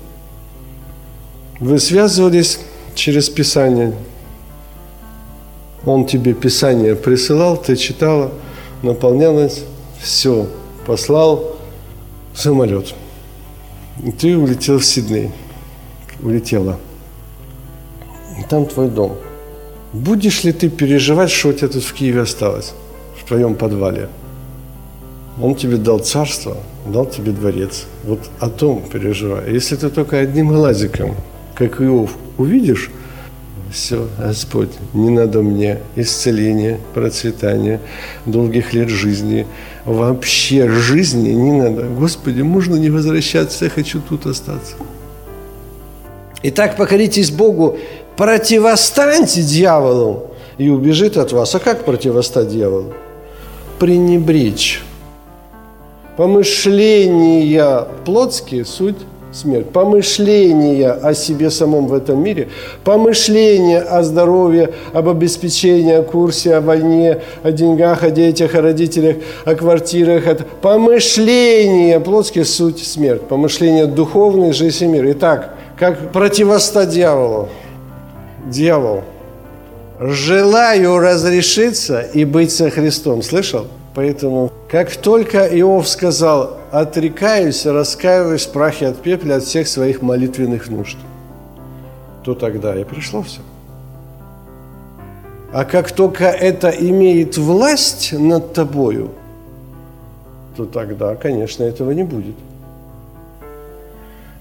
Вы 1.61 1.79
связывались 1.79 2.61
через 2.95 3.29
Писание. 3.29 3.95
Он 5.85 6.07
тебе 6.07 6.35
Писание 6.35 6.95
присылал, 6.95 7.57
ты 7.57 7.77
читала, 7.77 8.33
наполнялась, 8.83 9.65
все, 10.01 10.47
послал 10.87 11.57
самолет. 12.35 12.95
И 14.05 14.11
ты 14.13 14.37
улетел 14.37 14.79
в 14.79 14.85
Сидней. 14.85 15.31
Улетела. 16.21 16.79
И 18.39 18.43
там 18.49 18.67
твой 18.67 18.89
дом– 18.89 19.17
Будешь 19.93 20.45
ли 20.45 20.53
ты 20.53 20.69
переживать, 20.69 21.31
что 21.31 21.49
у 21.49 21.53
тебя 21.53 21.69
тут 21.69 21.83
в 21.83 21.93
Киеве 21.95 22.21
осталось, 22.21 22.75
в 23.17 23.27
твоем 23.27 23.55
подвале? 23.55 24.09
Он 25.41 25.55
тебе 25.55 25.77
дал 25.77 26.01
царство, 26.01 26.57
дал 26.87 27.07
тебе 27.07 27.33
дворец. 27.33 27.87
Вот 28.05 28.21
о 28.39 28.51
том 28.51 28.83
переживай. 28.83 29.51
Если 29.51 29.77
ты 29.77 29.89
только 29.89 30.19
одним 30.19 30.49
глазиком, 30.49 31.15
как 31.59 31.81
Иов, 31.81 32.13
увидишь, 32.39 32.91
все, 33.73 34.07
Господь, 34.17 34.71
не 34.95 35.11
надо 35.11 35.43
мне 35.43 35.81
исцеления, 35.97 36.79
процветания, 36.95 37.81
долгих 38.25 38.73
лет 38.73 38.89
жизни, 38.89 39.45
вообще 39.85 40.69
жизни 40.69 41.31
не 41.31 41.53
надо. 41.53 41.83
Господи, 41.83 42.43
можно 42.43 42.77
не 42.77 42.91
возвращаться, 42.91 43.65
я 43.65 43.71
хочу 43.71 44.01
тут 44.01 44.27
остаться. 44.27 44.77
Итак, 46.45 46.77
покоритесь 46.77 47.33
Богу 47.33 47.77
противостаньте 48.17 49.43
дьяволу 49.43 50.31
и 50.57 50.69
убежит 50.69 51.17
от 51.17 51.33
вас. 51.33 51.55
А 51.57 51.59
как 51.59 51.85
противостать 51.85 52.49
дьяволу? 52.49 52.95
Пренебречь. 53.81 54.83
Помышления 56.17 57.87
плотские– 58.05 58.65
суть 58.65 58.99
смерть. 59.33 59.71
Помышления 59.71 60.93
о 60.93 61.15
себе 61.15 61.51
самом 61.51 61.87
в 61.87 61.95
этом 61.95 62.23
мире, 62.23 62.49
помышления 62.85 63.81
о 63.81 64.03
здоровье, 64.03 64.71
об 64.93 65.09
обеспечении, 65.09 65.95
о 65.95 66.03
курсе, 66.03 66.57
о 66.57 66.61
войне, 66.61 67.19
о 67.43 67.53
деньгах, 67.53 68.03
о 68.03 68.11
детях, 68.11 68.55
о 68.55 68.63
родителях, 68.63 69.17
о 69.45 69.55
квартирах. 69.55 70.27
О... 70.27 70.37
Помышления 70.63 72.01
плотские– 72.01 72.45
суть 72.47 72.87
смерть. 72.87 73.23
Помышления 73.23 73.87
духовные– 73.87 74.53
жизнь 74.55 74.85
и 74.85 74.89
мир. 74.89 75.05
Итак, 75.13 75.55
как 75.79 76.13
противостать 76.13 76.91
дьяволу? 76.91 77.49
дьявол, 78.51 79.05
желаю 80.01 80.99
разрешиться 80.99 82.01
и 82.01 82.25
быть 82.25 82.53
со 82.53 82.71
Христом. 82.71 83.23
Слышал? 83.23 83.67
Поэтому, 83.99 84.53
как 84.71 84.95
только 84.95 85.39
Иов 85.59 85.89
сказал, 85.89 86.59
отрекаюсь, 86.71 87.67
раскаиваюсь 87.67 88.47
в 88.47 88.53
прахе 88.53 88.87
от 88.87 89.03
пепля 89.03 89.39
от 89.39 89.43
всех 89.43 89.67
своих 89.67 90.03
молитвенных 90.03 90.69
нужд, 90.69 90.97
то 92.23 92.37
тогда 92.37 92.81
и 92.81 92.85
пришло 92.85 93.23
все. 93.23 93.41
А 95.53 95.65
как 95.65 95.91
только 95.91 96.27
это 96.27 96.69
имеет 96.69 97.39
власть 97.39 98.13
над 98.13 98.53
тобою, 98.53 99.11
то 100.57 100.65
тогда, 100.65 101.17
конечно, 101.17 101.65
этого 101.65 101.91
не 101.91 102.05
будет 102.05 102.37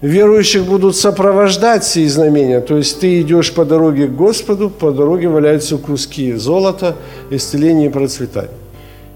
верующих 0.00 0.64
будут 0.64 0.94
сопровождать 0.94 1.82
сии 1.82 2.06
знамения. 2.06 2.60
То 2.60 2.76
есть 2.76 3.00
ты 3.00 3.20
идешь 3.20 3.52
по 3.52 3.64
дороге 3.64 4.06
к 4.06 4.14
Господу, 4.14 4.70
по 4.70 4.92
дороге 4.92 5.28
валяются 5.28 5.76
куски 5.78 6.34
золота, 6.34 6.94
исцеления 7.30 7.86
и 7.86 7.88
процветания. 7.88 8.50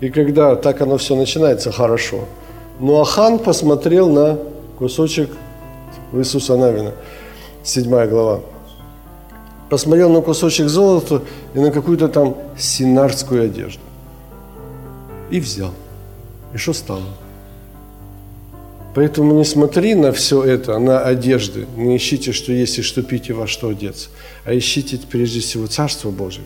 И 0.02 0.10
когда 0.10 0.56
так 0.56 0.80
оно 0.80 0.96
все 0.96 1.14
начинается, 1.14 1.70
хорошо. 1.70 2.24
Но 2.80 3.00
Ахан 3.00 3.38
посмотрел 3.38 4.10
на 4.10 4.36
кусочек 4.76 5.30
Иисуса 6.12 6.56
Навина, 6.56 6.92
7 7.62 8.08
глава. 8.08 8.40
Посмотрел 9.70 10.10
на 10.10 10.20
кусочек 10.20 10.66
золота 10.66 11.22
и 11.54 11.60
на 11.60 11.70
какую-то 11.70 12.08
там 12.08 12.36
синарскую 12.58 13.44
одежду. 13.44 13.80
И 15.30 15.38
взял. 15.38 15.70
И 16.52 16.56
что 16.56 16.72
стало? 16.72 17.06
Поэтому 18.96 19.34
не 19.34 19.44
смотри 19.44 19.94
на 19.94 20.10
все 20.10 20.42
это, 20.42 20.80
на 20.80 20.98
одежды, 20.98 21.68
не 21.76 21.96
ищите, 21.96 22.32
что 22.32 22.50
есть, 22.50 22.76
и 22.76 22.82
что 22.82 23.04
пить, 23.04 23.28
и 23.28 23.32
во 23.32 23.46
что 23.46 23.68
одеться, 23.68 24.08
а 24.44 24.52
ищите 24.52 24.98
прежде 25.08 25.38
всего 25.38 25.68
Царство 25.68 26.10
Божие. 26.10 26.44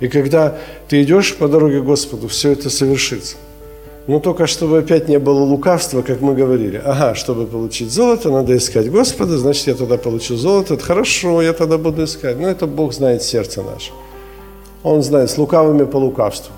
И 0.00 0.08
когда 0.08 0.56
ты 0.88 1.02
идешь 1.02 1.36
по 1.36 1.48
дороге 1.48 1.80
к 1.80 1.84
Господу, 1.84 2.28
все 2.28 2.52
это 2.52 2.70
совершится. 2.70 3.36
Но 4.06 4.20
только 4.20 4.46
чтобы 4.46 4.78
опять 4.78 5.08
не 5.08 5.18
было 5.18 5.40
лукавства, 5.40 6.02
как 6.02 6.20
мы 6.20 6.34
говорили. 6.34 6.80
Ага, 6.84 7.14
чтобы 7.14 7.46
получить 7.46 7.90
золото, 7.90 8.30
надо 8.30 8.56
искать 8.56 8.90
Господа, 8.90 9.36
значит, 9.36 9.66
я 9.66 9.74
тогда 9.74 9.96
получу 9.96 10.36
золото. 10.36 10.74
Это 10.74 10.84
хорошо, 10.84 11.42
я 11.42 11.52
тогда 11.52 11.76
буду 11.76 12.04
искать. 12.04 12.38
Но 12.38 12.48
это 12.48 12.66
Бог 12.66 12.92
знает 12.92 13.22
сердце 13.22 13.62
наше. 13.62 13.90
Он 14.84 15.02
знает, 15.02 15.30
с 15.30 15.38
лукавыми 15.38 15.84
по 15.84 15.96
лукавству 15.96 16.52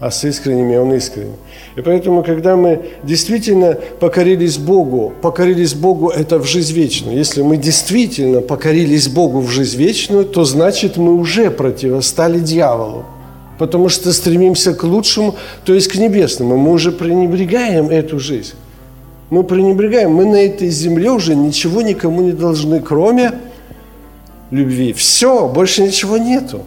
а 0.00 0.10
с 0.10 0.24
искренними 0.24 0.76
Он 0.76 0.92
искренний. 0.94 1.36
И 1.76 1.80
поэтому, 1.80 2.22
когда 2.22 2.56
мы 2.56 2.80
действительно 3.02 3.78
покорились 4.00 4.58
Богу, 4.58 5.12
покорились 5.22 5.74
Богу– 5.74 6.08
это 6.16 6.38
в 6.38 6.46
жизнь 6.46 6.74
вечную. 6.74 7.16
Если 7.16 7.42
мы 7.42 7.56
действительно 7.56 8.40
покорились 8.40 9.08
Богу 9.08 9.40
в 9.40 9.50
жизнь 9.50 9.78
вечную, 9.78 10.24
то 10.24 10.44
значит 10.44 10.96
мы 10.96 11.14
уже 11.14 11.50
противостали 11.50 12.40
дьяволу. 12.40 13.04
Потому 13.58 13.88
что 13.88 14.12
стремимся 14.12 14.74
к 14.74 14.82
лучшему, 14.82 15.36
то 15.64 15.74
есть 15.74 15.88
к 15.88 15.94
небесному. 15.94 16.56
Мы 16.56 16.72
уже 16.72 16.90
пренебрегаем 16.90 17.88
эту 17.88 18.18
жизнь. 18.18 18.54
Мы 19.30 19.44
пренебрегаем. 19.44 20.10
Мы 20.10 20.26
на 20.26 20.36
этой 20.36 20.68
земле 20.70 21.10
уже 21.10 21.36
ничего 21.36 21.82
никому 21.82 22.22
не 22.22 22.32
должны, 22.32 22.80
кроме 22.80 23.32
любви. 24.50 24.92
Все, 24.92 25.48
больше 25.48 25.82
ничего 25.82 26.18
нету. 26.18 26.62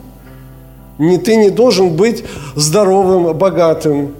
Не, 0.99 1.17
ты 1.17 1.35
не 1.35 1.49
должен 1.49 1.95
быть 1.95 2.23
здоровым, 2.55 3.37
богатым. 3.37 4.15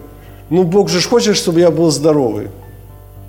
Ну, 0.49 0.63
Бог 0.63 0.89
же 0.89 1.01
хочет, 1.01 1.35
чтобы 1.35 1.59
я 1.59 1.71
был 1.71 1.89
здоровый. 1.91 2.47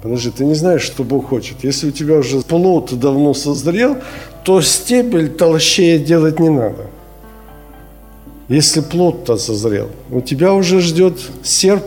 Подожди, 0.03 0.31
ты 0.31 0.45
не 0.45 0.55
знаешь, 0.55 0.83
что 0.83 1.03
Бог 1.03 1.29
хочет. 1.29 1.65
Если 1.65 1.89
у 1.89 1.91
тебя 1.91 2.17
уже 2.17 2.41
плод 2.41 2.99
давно 2.99 3.35
созрел, 3.35 3.97
то 4.45 4.61
стебель 4.61 5.31
толщее 5.31 5.99
делать 5.99 6.39
не 6.39 6.51
надо. 6.51 6.87
Если 8.49 8.81
плод-то 8.81 9.37
созрел, 9.37 9.89
у 10.11 10.21
тебя 10.21 10.55
уже 10.55 10.81
ждет 10.81 11.19
серп. 11.43 11.85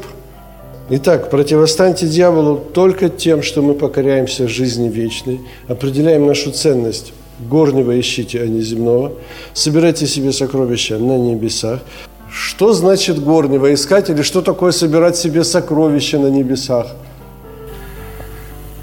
Итак, 0.90 1.30
противостаньте 1.30 2.06
дьяволу 2.08 2.58
только 2.58 3.08
тем, 3.10 3.44
что 3.44 3.62
мы 3.62 3.76
покоряемся 3.76 4.48
жизни 4.48 4.90
вечной, 4.90 5.40
определяем 5.68 6.28
нашу 6.28 6.52
ценность 6.52 7.14
горнего 7.50 8.00
ищите, 8.00 8.42
а 8.42 8.48
не 8.48 8.62
земного. 8.62 9.14
Собирайте 9.54 10.08
себе 10.08 10.32
сокровища 10.32 10.98
на 10.98 11.18
небесах. 11.18 11.82
Что 12.32 12.74
значит 12.74 13.20
горнего 13.20 13.74
искать 13.74 14.10
или 14.10 14.22
что 14.22 14.42
такое 14.42 14.72
собирать 14.72 15.18
себе 15.18 15.44
сокровища 15.44 16.18
на 16.18 16.28
небесах? 16.28 16.96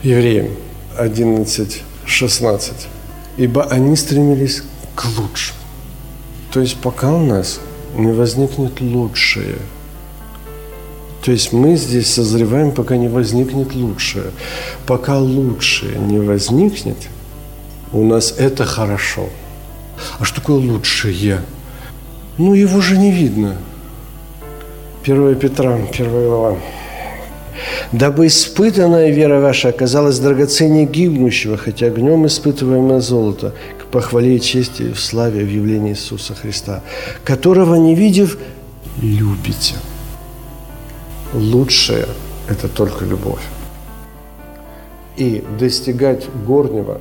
Евреям 0.02 0.48
11, 0.98 1.82
16. 2.06 2.72
Ибо 3.38 3.64
они 3.64 3.96
стремились 3.96 4.62
к 4.94 5.06
лучшему. 5.18 5.58
То 6.52 6.60
есть 6.60 6.76
пока 6.76 7.12
у 7.12 7.24
нас 7.24 7.60
не 7.96 8.12
возникнет 8.12 8.80
лучшее. 8.80 9.56
То 11.24 11.32
есть 11.32 11.52
мы 11.52 11.76
здесь 11.76 12.12
созреваем, 12.12 12.72
пока 12.72 12.96
не 12.96 13.08
возникнет 13.08 13.74
лучшее. 13.74 14.30
Пока 14.86 15.18
лучшее 15.18 15.98
не 15.98 16.18
возникнет, 16.18 16.96
у 17.92 18.04
нас 18.04 18.34
это 18.38 18.64
хорошо. 18.64 19.28
А 20.18 20.24
что 20.24 20.40
такое 20.40 20.56
лучшее? 20.56 21.42
Ну, 22.36 22.54
его 22.54 22.80
же 22.80 22.96
не 22.96 23.10
видно. 23.10 23.56
1 25.04 25.36
Петра, 25.36 25.74
1 25.74 26.10
глава. 26.10 26.56
«Дабы 27.90 28.26
испытанная 28.26 29.10
вера 29.10 29.40
ваша 29.40 29.70
оказалась 29.70 30.18
драгоценнее 30.18 30.84
гибнущего, 30.84 31.56
хотя 31.56 31.86
огнем 31.86 32.26
испытываемое 32.26 33.00
золото, 33.00 33.54
к 33.78 33.86
похвале 33.86 34.36
и 34.36 34.40
чести 34.40 34.92
в 34.92 35.00
славе 35.00 35.44
в 35.44 35.48
явлении 35.50 35.92
Иисуса 35.92 36.34
Христа, 36.34 36.82
которого, 37.24 37.74
не 37.76 37.94
видев, 37.94 38.38
любите». 39.00 39.74
Лучшее– 41.32 42.06
это 42.48 42.68
только 42.68 43.04
любовь. 43.04 43.42
И 45.16 45.42
достигать 45.58 46.26
горнего, 46.46 47.00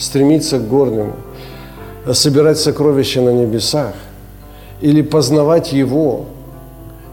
стремиться 0.00 0.58
к 0.58 0.66
горнему, 0.66 1.14
собирать 2.12 2.58
сокровища 2.58 3.20
на 3.20 3.30
небесах– 3.30 3.94
или 4.80 5.02
познавать 5.02 5.72
Его, 5.72 6.26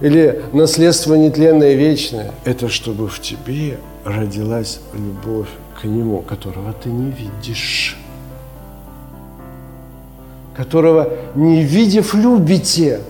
или 0.02 0.44
наследство 0.54 1.16
нетленное 1.16 1.74
и 1.74 1.76
вечное, 1.76 2.32
это 2.46 2.70
чтобы 2.70 3.08
в 3.08 3.20
тебе 3.20 3.78
родилась 4.06 4.80
любовь 4.94 5.50
к 5.80 5.84
Нему, 5.86 6.22
которого 6.22 6.74
ты 6.74 6.90
не 6.90 7.12
видишь, 7.12 7.98
которого 10.56 11.10
не 11.36 11.64
видев 11.64 12.14
любите, 12.14 13.02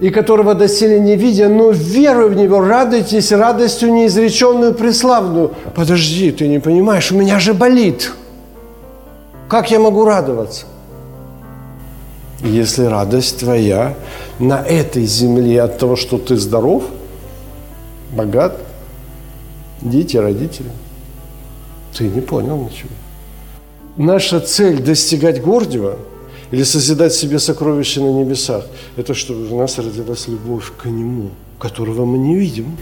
и 0.00 0.10
которого 0.10 0.54
доселе 0.54 1.00
не 1.00 1.16
видя, 1.16 1.48
но 1.48 1.70
веруя 1.70 2.28
в 2.28 2.36
Него, 2.36 2.60
радуйтесь 2.60 3.32
радостью 3.32 3.92
неизреченную 3.92 4.74
преславную. 4.74 5.52
Подожди, 5.74 6.30
ты 6.30 6.46
не 6.46 6.60
понимаешь, 6.60 7.10
у 7.10 7.16
меня 7.16 7.40
же 7.40 7.54
болит. 7.54 8.12
Как 9.48 9.70
я 9.70 9.78
могу 9.78 10.04
радоваться? 10.04 10.66
Если 12.40 12.84
радость 12.84 13.40
твоя 13.40 13.96
на 14.38 14.60
этой 14.60 15.04
земле 15.04 15.62
от 15.62 15.78
того, 15.78 15.96
что 15.96 16.18
ты 16.18 16.36
здоров, 16.36 16.84
богат, 18.12 18.60
дети, 19.80 20.16
родители, 20.16 20.70
ты 21.96 22.04
не 22.04 22.20
понял 22.20 22.56
ничего. 22.56 22.90
Наша 23.96 24.38
цель 24.38 24.80
достигать 24.80 25.42
гордего 25.42 25.96
или 26.50 26.62
созидать 26.62 27.14
себе 27.14 27.38
сокровища 27.38 28.00
на 28.00 28.10
небесах, 28.10 28.66
это 28.96 29.14
чтобы 29.14 29.48
у 29.48 29.58
нас 29.58 29.78
родилась 29.78 30.28
любовь 30.28 30.72
к 30.76 30.86
Нему, 30.86 31.30
которого 31.58 32.04
мы 32.04 32.18
не 32.18 32.36
видим. 32.36 32.76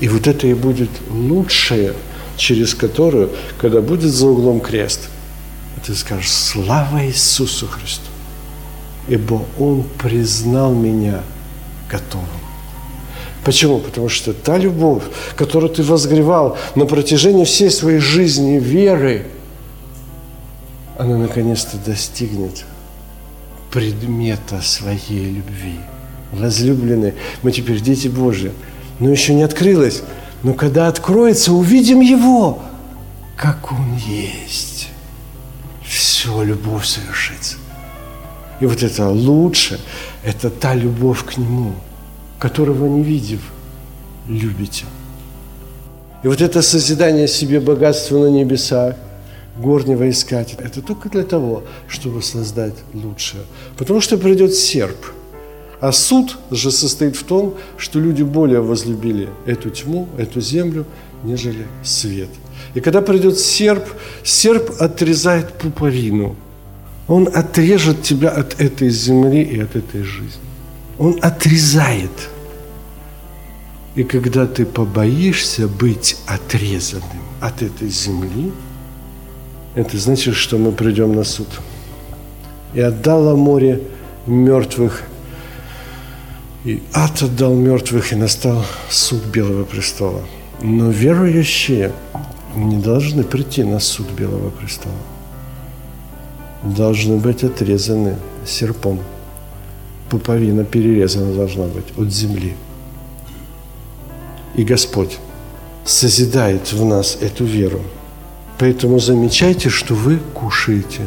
И 0.00 0.08
вот 0.08 0.26
это 0.26 0.46
и 0.46 0.54
будет 0.54 0.90
лучшее, 1.10 1.94
через 2.36 2.74
которое, 2.74 3.28
когда 3.58 3.80
будет 3.80 4.10
за 4.12 4.26
углом 4.26 4.60
крест– 4.60 5.08
ты 5.84 5.94
скажешь, 5.94 6.30
слава 6.30 7.04
Иисусу 7.06 7.66
Христу, 7.66 8.08
ибо 9.08 9.42
Он 9.58 9.84
признал 9.98 10.72
меня 10.72 11.22
готовым. 11.90 12.28
Почему? 13.44 13.80
Потому 13.80 14.08
что 14.08 14.32
та 14.32 14.56
любовь, 14.56 15.02
которую 15.34 15.70
ты 15.70 15.82
возгревал 15.82 16.56
на 16.76 16.86
протяжении 16.86 17.44
всей 17.44 17.70
своей 17.70 17.98
жизни 17.98 18.58
веры, 18.58 19.26
она 21.02 21.18
наконец-то 21.18 21.76
достигнет 21.78 22.64
предмета 23.72 24.60
своей 24.62 25.30
любви. 25.30 25.80
Возлюбленные, 26.30 27.14
мы 27.42 27.50
теперь 27.50 27.80
дети 27.80 28.08
Божьи, 28.08 28.52
но 29.00 29.10
еще 29.10 29.34
не 29.34 29.42
открылось. 29.42 30.02
Но 30.42 30.54
когда 30.54 30.88
откроется, 30.88 31.52
увидим 31.52 32.00
Его, 32.00 32.62
как 33.36 33.72
Он 33.72 33.96
есть 33.96 34.88
все, 35.84 36.42
любовь 36.42 36.86
совершится. 36.86 37.56
И 38.60 38.66
вот 38.66 38.82
это 38.82 39.08
лучше, 39.08 39.80
это 40.24 40.50
та 40.50 40.74
любовь 40.74 41.24
к 41.24 41.36
Нему, 41.36 41.72
которого 42.38 42.86
не 42.86 43.02
видев, 43.02 43.40
любите. 44.28 44.84
И 46.22 46.28
вот 46.28 46.40
это 46.40 46.62
созидание 46.62 47.26
себе 47.26 47.58
богатства 47.58 48.18
на 48.18 48.30
небесах, 48.30 48.94
горнего 49.58 50.08
искать, 50.08 50.54
это 50.58 50.80
только 50.82 51.08
для 51.08 51.24
того, 51.24 51.64
чтобы 51.88 52.22
создать 52.22 52.74
лучшее. 52.94 53.42
Потому 53.76 54.00
что 54.00 54.16
придет 54.18 54.54
серп. 54.54 55.06
А 55.80 55.90
суд 55.92 56.38
же 56.50 56.70
состоит 56.70 57.16
в 57.16 57.24
том, 57.24 57.54
что 57.76 57.98
люди 57.98 58.22
более 58.22 58.60
возлюбили 58.60 59.28
эту 59.46 59.70
тьму, 59.70 60.08
эту 60.16 60.40
землю, 60.40 60.86
нежели 61.24 61.66
свет. 61.82 62.28
И 62.74 62.80
когда 62.80 63.02
придет 63.02 63.38
серп, 63.38 63.84
серп 64.22 64.70
отрезает 64.78 65.52
пуповину. 65.54 66.36
Он 67.08 67.28
отрежет 67.34 68.02
тебя 68.02 68.30
от 68.30 68.60
этой 68.60 68.90
земли 68.90 69.42
и 69.42 69.60
от 69.60 69.74
этой 69.76 70.02
жизни. 70.02 70.40
Он 70.98 71.18
отрезает. 71.20 72.30
И 73.96 74.04
когда 74.04 74.46
ты 74.46 74.64
побоишься 74.64 75.68
быть 75.68 76.16
отрезанным 76.26 77.22
от 77.40 77.60
этой 77.60 77.88
земли, 77.88 78.52
это 79.74 79.96
значит, 79.98 80.34
что 80.34 80.58
мы 80.58 80.72
придем 80.72 81.14
на 81.14 81.24
суд. 81.24 81.48
И 82.74 82.80
отдало 82.80 83.36
море 83.36 83.80
мертвых, 84.26 85.02
и 86.64 86.82
ад 86.92 87.22
отдал 87.22 87.54
мертвых, 87.54 88.12
и 88.12 88.16
настал 88.16 88.64
суд 88.88 89.24
Белого 89.24 89.64
престола. 89.64 90.22
Но 90.60 90.90
верующие 90.90 91.92
не 92.54 92.78
должны 92.78 93.24
прийти 93.24 93.64
на 93.64 93.80
суд 93.80 94.10
Белого 94.10 94.50
престола. 94.50 94.94
Должны 96.62 97.16
быть 97.16 97.42
отрезаны 97.42 98.16
серпом. 98.46 99.00
Пуповина 100.08 100.64
перерезана 100.64 101.34
должна 101.34 101.64
быть 101.64 101.86
от 101.96 102.12
земли. 102.12 102.54
И 104.54 104.62
Господь 104.62 105.18
созидает 105.84 106.72
в 106.72 106.84
нас 106.84 107.16
эту 107.20 107.44
веру. 107.44 107.80
Поэтому 108.62 109.00
замечайте, 109.00 109.70
что 109.70 109.94
вы 109.94 110.20
кушаете. 110.34 111.00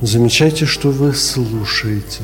Замечайте, 0.00 0.64
что 0.64 0.90
вы 0.90 1.12
слушаете. 1.14 2.22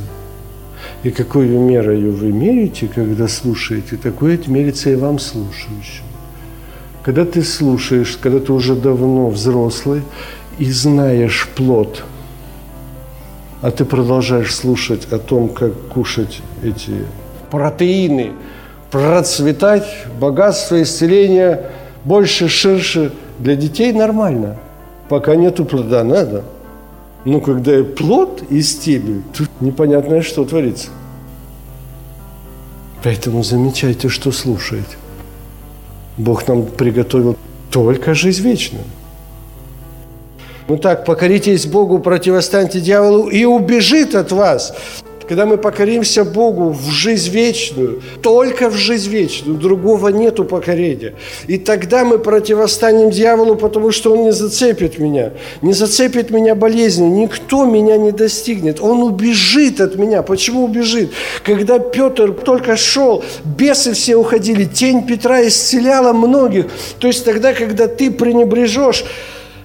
И 1.03 1.11
какую 1.11 1.59
мерою 1.59 2.12
вы 2.12 2.31
меряете, 2.31 2.87
когда 2.87 3.27
слушаете, 3.27 3.97
такое 3.97 4.37
отмерится 4.37 4.91
и 4.91 4.95
вам 4.95 5.19
слушающим. 5.19 6.05
Когда 7.03 7.25
ты 7.25 7.43
слушаешь, 7.43 8.17
когда 8.23 8.39
ты 8.39 8.53
уже 8.53 8.77
давно 8.77 9.31
взрослый 9.31 10.03
и 10.61 10.71
знаешь 10.71 11.49
плод, 11.57 12.05
а 13.62 13.73
ты 13.73 13.85
продолжаешь 13.85 14.55
слушать 14.55 15.09
о 15.11 15.19
том, 15.19 15.49
как 15.49 15.73
кушать 15.89 16.41
эти 16.62 17.05
протеины, 17.51 18.31
процветать, 18.93 20.07
богатство, 20.21 20.81
исцеление 20.81 21.73
больше, 22.05 22.49
ширше, 22.49 23.11
для 23.39 23.57
детей 23.57 23.93
нормально. 23.93 24.57
Пока 25.09 25.37
нету 25.37 25.64
плода, 25.64 26.03
надо. 26.05 26.45
Но 27.24 27.41
когда 27.41 27.78
и 27.78 27.82
плод 27.82 28.43
и 28.51 28.62
стебель, 28.62 29.22
тут 29.37 29.49
непонятное, 29.61 30.22
что 30.22 30.45
творится. 30.45 30.89
Поэтому 33.03 33.43
замечайте, 33.43 34.09
что 34.09 34.32
слушаете. 34.32 34.97
Бог 36.16 36.49
нам 36.49 36.66
приготовил 36.66 37.37
только 37.70 38.14
жизнь 38.14 38.43
вечную. 38.43 38.84
Ну 40.68 40.78
так, 40.78 41.05
покоритесь 41.05 41.66
Богу, 41.66 42.01
противостаньте 42.01 42.80
дьяволу 42.80 43.28
и 43.28 43.45
убежит 43.45 44.14
от 44.14 44.32
вас. 44.32 44.74
Когда 45.29 45.47
мы 45.47 45.57
покоримся 45.57 46.24
Богу 46.24 46.70
в 46.70 46.91
жизнь 46.91 47.31
вечную, 47.31 48.03
только 48.22 48.70
в 48.70 48.74
жизнь 48.74 49.11
вечную, 49.11 49.59
другого 49.59 50.09
нету 50.09 50.45
покорения. 50.45 51.14
И 51.47 51.59
тогда 51.59 52.05
мы 52.05 52.18
противостанем 52.18 53.11
дьяволу, 53.11 53.57
потому 53.57 53.91
что 53.91 54.12
он 54.12 54.24
не 54.24 54.33
зацепит 54.33 54.99
меня, 54.99 55.33
не 55.62 55.72
зацепит 55.72 56.31
меня 56.31 56.55
болезнью, 56.55 57.11
никто 57.11 57.64
меня 57.64 57.97
не 57.97 58.12
достигнет, 58.12 58.81
он 58.81 59.03
убежит 59.03 59.81
от 59.81 59.97
меня. 59.97 60.22
Почему 60.22 60.64
убежит? 60.64 61.12
Когда 61.43 61.79
Петр 61.79 62.33
только 62.33 62.77
шел, 62.77 63.24
бесы 63.45 63.93
все 63.93 64.16
уходили, 64.16 64.64
тень 64.64 65.07
Петра 65.07 65.47
исцеляла 65.47 66.12
многих. 66.12 66.66
То 66.99 67.09
есть 67.09 67.24
тогда, 67.24 67.53
когда 67.53 67.89
ты 67.89 68.11
пренебрежешь 68.11 69.05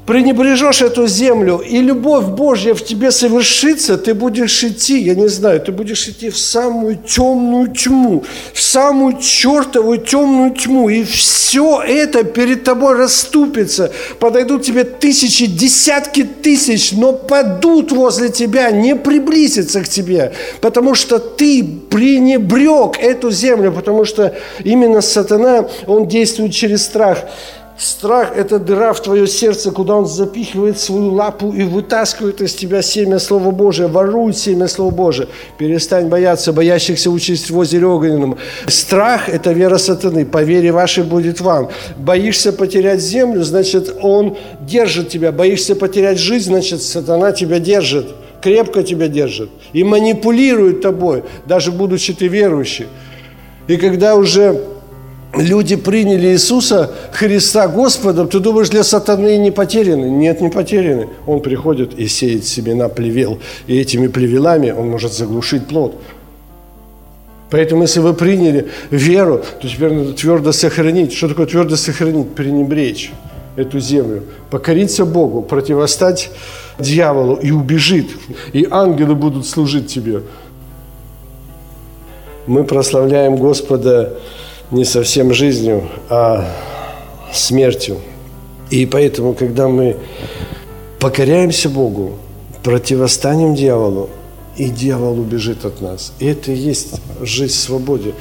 пренебрежешь 0.06 0.82
эту 0.82 1.08
землю, 1.08 1.58
и 1.58 1.80
любовь 1.80 2.26
Божья 2.26 2.74
в 2.74 2.84
тебе 2.84 3.12
совершится, 3.12 3.98
ты 3.98 4.14
будешь 4.14 4.64
идти, 4.64 5.00
я 5.00 5.16
не 5.16 5.28
знаю, 5.28 5.62
ты 5.62 5.72
будешь 5.72 6.08
идти 6.08 6.30
в 6.30 6.38
самую 6.38 6.98
темную 6.98 7.68
тьму, 7.68 8.24
в 8.54 8.62
самую 8.62 9.20
чертовую 9.20 10.00
темную 10.00 10.52
тьму, 10.52 10.90
и 10.90 11.04
все 11.04 11.82
это 11.82 12.24
перед 12.24 12.64
тобой 12.64 12.96
расступится. 12.96 13.92
Подойдут 14.20 14.64
тебе 14.64 14.84
тысячи, 14.84 15.46
десятки 15.46 16.24
тысяч, 16.24 16.92
но 16.94 17.14
падут 17.14 17.92
возле 17.92 18.30
тебя, 18.30 18.72
не 18.72 18.96
приблизятся 18.96 19.82
к 19.82 19.88
тебе, 19.88 20.34
потому 20.62 20.96
что 20.96 21.20
ты 21.20 21.64
пренебрег 21.90 22.98
эту 23.00 23.30
землю, 23.32 23.72
потому 23.72 24.06
что 24.06 24.36
именно 24.64 25.02
сатана, 25.02 25.70
он 25.86 26.08
действует 26.08 26.54
через 26.54 26.84
страх. 26.84 27.20
Страх– 27.82 28.34
это 28.38 28.60
дыра 28.60 28.94
в 28.94 29.02
твое 29.02 29.26
сердце, 29.26 29.72
куда 29.72 29.96
он 29.96 30.06
запихивает 30.06 30.80
свою 30.80 31.14
лапу 31.14 31.52
и 31.52 31.64
вытаскивает 31.64 32.40
из 32.40 32.54
тебя 32.54 32.84
семя 32.84 33.18
Слова 33.18 33.50
Божия, 33.50 33.88
ворует 33.88 34.38
семя 34.38 34.68
Слова 34.68 34.92
Божия. 34.92 35.28
Перестань 35.58 36.08
бояться, 36.08 36.54
боящихся 36.54 37.10
участь 37.10 37.50
в 37.50 37.58
озере 37.58 37.88
огненном. 37.88 38.38
Страх– 38.68 39.30
это 39.34 39.52
вера 39.52 39.80
сатаны, 39.80 40.28
по 40.28 40.44
вере 40.44 40.72
вашей 40.72 41.04
будет 41.04 41.42
вам. 41.42 41.70
Боишься 41.98 42.54
потерять 42.54 43.02
землю, 43.02 43.42
значит, 43.44 43.96
он 44.00 44.38
держит 44.60 45.10
тебя. 45.10 45.32
Боишься 45.32 45.76
потерять 45.76 46.20
жизнь, 46.20 46.52
значит, 46.52 46.84
сатана 46.84 47.32
тебя 47.32 47.58
держит, 47.58 48.14
крепко 48.44 48.84
тебя 48.84 49.08
держит 49.08 49.50
и 49.74 49.84
манипулирует 49.84 50.82
тобой, 50.82 51.24
даже 51.48 51.72
будучи 51.72 52.14
ты 52.14 52.28
верующий. 52.28 52.86
И 53.68 53.78
когда 53.78 54.16
уже 54.16 54.62
люди 55.36 55.76
приняли 55.76 56.28
Иисуса 56.28 56.92
Христа 57.12 57.68
Господом, 57.68 58.28
ты 58.28 58.40
думаешь, 58.40 58.70
для 58.70 58.84
сатаны 58.84 59.38
не 59.38 59.52
потеряны? 59.52 60.06
Нет, 60.06 60.42
не 60.42 60.50
потеряны. 60.50 61.08
Он 61.26 61.42
приходит 61.42 61.98
и 61.98 62.08
сеет 62.08 62.46
семена 62.46 62.90
плевел. 62.90 63.40
И 63.68 63.80
этими 63.80 64.08
плевелами 64.08 64.72
он 64.72 64.90
может 64.90 65.14
заглушить 65.14 65.68
плод. 65.68 65.96
Поэтому, 67.50 67.82
если 67.82 68.00
вы 68.00 68.14
приняли 68.14 68.70
веру, 68.92 69.44
то 69.62 69.68
теперь 69.68 69.92
надо 69.92 70.14
твердо 70.14 70.54
сохранить. 70.54 71.14
Что 71.14 71.28
такое 71.28 71.46
твердо 71.46 71.76
сохранить? 71.76 72.30
Пренебречь 72.34 73.12
эту 73.58 73.82
землю, 73.82 74.24
покориться 74.50 75.04
Богу, 75.04 75.42
противостать 75.42 76.32
дьяволу 76.80 77.36
и 77.36 77.52
убежит. 77.52 78.10
И 78.54 78.66
ангелы 78.70 79.16
будут 79.16 79.46
служить 79.46 79.88
тебе. 79.88 80.22
Мы 82.48 82.64
прославляем 82.64 83.36
Господа 83.36 84.18
не 84.72 84.86
совсем 84.86 85.34
жизнью, 85.34 85.90
а 86.10 86.48
смертью. 87.34 88.00
И 88.70 88.86
поэтому, 88.86 89.34
когда 89.34 89.68
мы 89.68 89.98
покоряемся 91.00 91.70
Богу, 91.70 92.18
противостанем 92.64 93.56
дьяволу, 93.56 94.10
и 94.58 94.70
дьявол 94.70 95.20
убежит 95.20 95.66
от 95.66 95.82
нас. 95.82 96.14
И 96.20 96.26
это 96.26 96.52
и 96.52 96.56
есть 96.56 97.02
жизнь 97.22 97.54
в 97.54 97.60
свободе. 97.60 98.14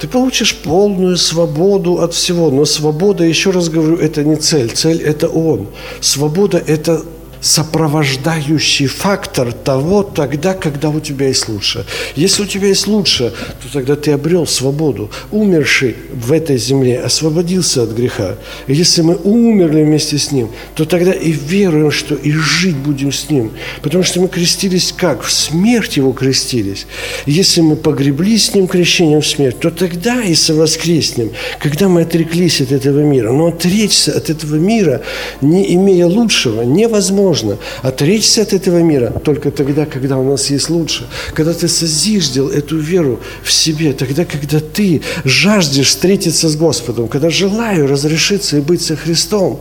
Ты 0.00 0.08
получишь 0.08 0.56
полную 0.56 1.16
свободу 1.16 2.00
от 2.00 2.14
всего. 2.14 2.50
Но 2.50 2.64
свобода, 2.64 3.22
еще 3.22 3.50
раз 3.50 3.68
говорю, 3.68 3.96
это 3.96 4.24
не 4.24 4.36
цель. 4.36 4.70
Цель– 4.70 5.00
это 5.04 5.28
Он. 5.28 5.68
Свобода– 6.00 6.58
это 6.66 7.02
сопровождающий 7.42 8.86
фактор 8.86 9.52
того 9.52 10.04
тогда, 10.04 10.54
когда 10.54 10.90
у 10.90 11.00
тебя 11.00 11.26
есть 11.26 11.48
лучше. 11.48 11.84
Если 12.14 12.44
у 12.44 12.46
тебя 12.46 12.68
есть 12.68 12.86
лучше, 12.86 13.34
то 13.60 13.72
тогда 13.72 13.96
ты 13.96 14.12
обрел 14.12 14.46
свободу. 14.46 15.10
Умерший 15.32 15.96
в 16.12 16.30
этой 16.30 16.56
земле 16.56 17.00
освободился 17.00 17.82
от 17.82 17.90
греха. 17.90 18.36
И 18.68 18.74
если 18.74 19.02
мы 19.02 19.16
умерли 19.16 19.82
вместе 19.82 20.18
с 20.18 20.30
Ним, 20.30 20.50
то 20.76 20.84
тогда 20.84 21.12
и 21.12 21.32
веруем, 21.32 21.90
что 21.90 22.14
и 22.14 22.30
жить 22.30 22.76
будем 22.76 23.12
с 23.12 23.28
Ним. 23.28 23.50
Потому 23.82 24.04
что 24.04 24.20
мы 24.20 24.28
крестились 24.28 24.94
как? 24.96 25.24
В 25.24 25.32
смерть 25.32 25.96
Его 25.96 26.12
крестились. 26.12 26.86
Если 27.26 27.60
мы 27.60 27.74
погребли 27.74 28.38
с 28.38 28.54
Ним 28.54 28.68
крещением 28.68 29.20
в 29.20 29.26
смерть, 29.26 29.58
то 29.58 29.70
тогда 29.70 30.22
и 30.22 30.36
совоскреснем, 30.36 31.32
когда 31.58 31.88
мы 31.88 32.02
отреклись 32.02 32.60
от 32.60 32.70
этого 32.70 33.00
мира. 33.00 33.32
Но 33.32 33.48
отречься 33.48 34.12
от 34.16 34.30
этого 34.30 34.56
мира, 34.56 35.02
не 35.40 35.74
имея 35.74 36.06
лучшего, 36.06 36.62
невозможно 36.62 37.31
невозможно. 37.32 37.58
Отречься 37.82 38.42
от 38.42 38.52
этого 38.52 38.78
мира 38.78 39.10
только 39.24 39.50
тогда, 39.50 39.86
когда 39.86 40.18
у 40.18 40.30
нас 40.30 40.50
есть 40.50 40.70
лучше. 40.70 41.06
Когда 41.34 41.52
ты 41.52 41.68
созиждил 41.68 42.48
эту 42.48 42.78
веру 42.78 43.20
в 43.42 43.52
себе, 43.52 43.92
тогда, 43.92 44.24
когда 44.24 44.60
ты 44.60 45.02
жаждешь 45.24 45.88
встретиться 45.88 46.48
с 46.48 46.56
Господом, 46.56 47.08
когда 47.08 47.30
желаю 47.30 47.86
разрешиться 47.86 48.58
и 48.58 48.60
быть 48.60 48.82
со 48.82 48.96
Христом. 48.96 49.60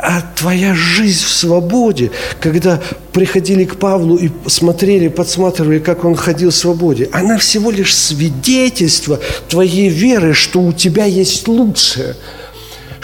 А 0.00 0.22
твоя 0.36 0.74
жизнь 0.74 1.24
в 1.24 1.28
свободе, 1.28 2.12
когда 2.40 2.80
приходили 3.12 3.64
к 3.64 3.76
Павлу 3.76 4.16
и 4.16 4.30
смотрели, 4.46 5.08
подсматривали, 5.08 5.80
как 5.80 6.04
он 6.04 6.14
ходил 6.14 6.50
в 6.50 6.54
свободе, 6.54 7.08
она 7.12 7.36
всего 7.36 7.72
лишь 7.72 7.96
свидетельство 7.96 9.18
твоей 9.48 9.88
веры, 9.88 10.34
что 10.34 10.60
у 10.60 10.72
тебя 10.72 11.04
есть 11.04 11.48
лучшее– 11.48 12.14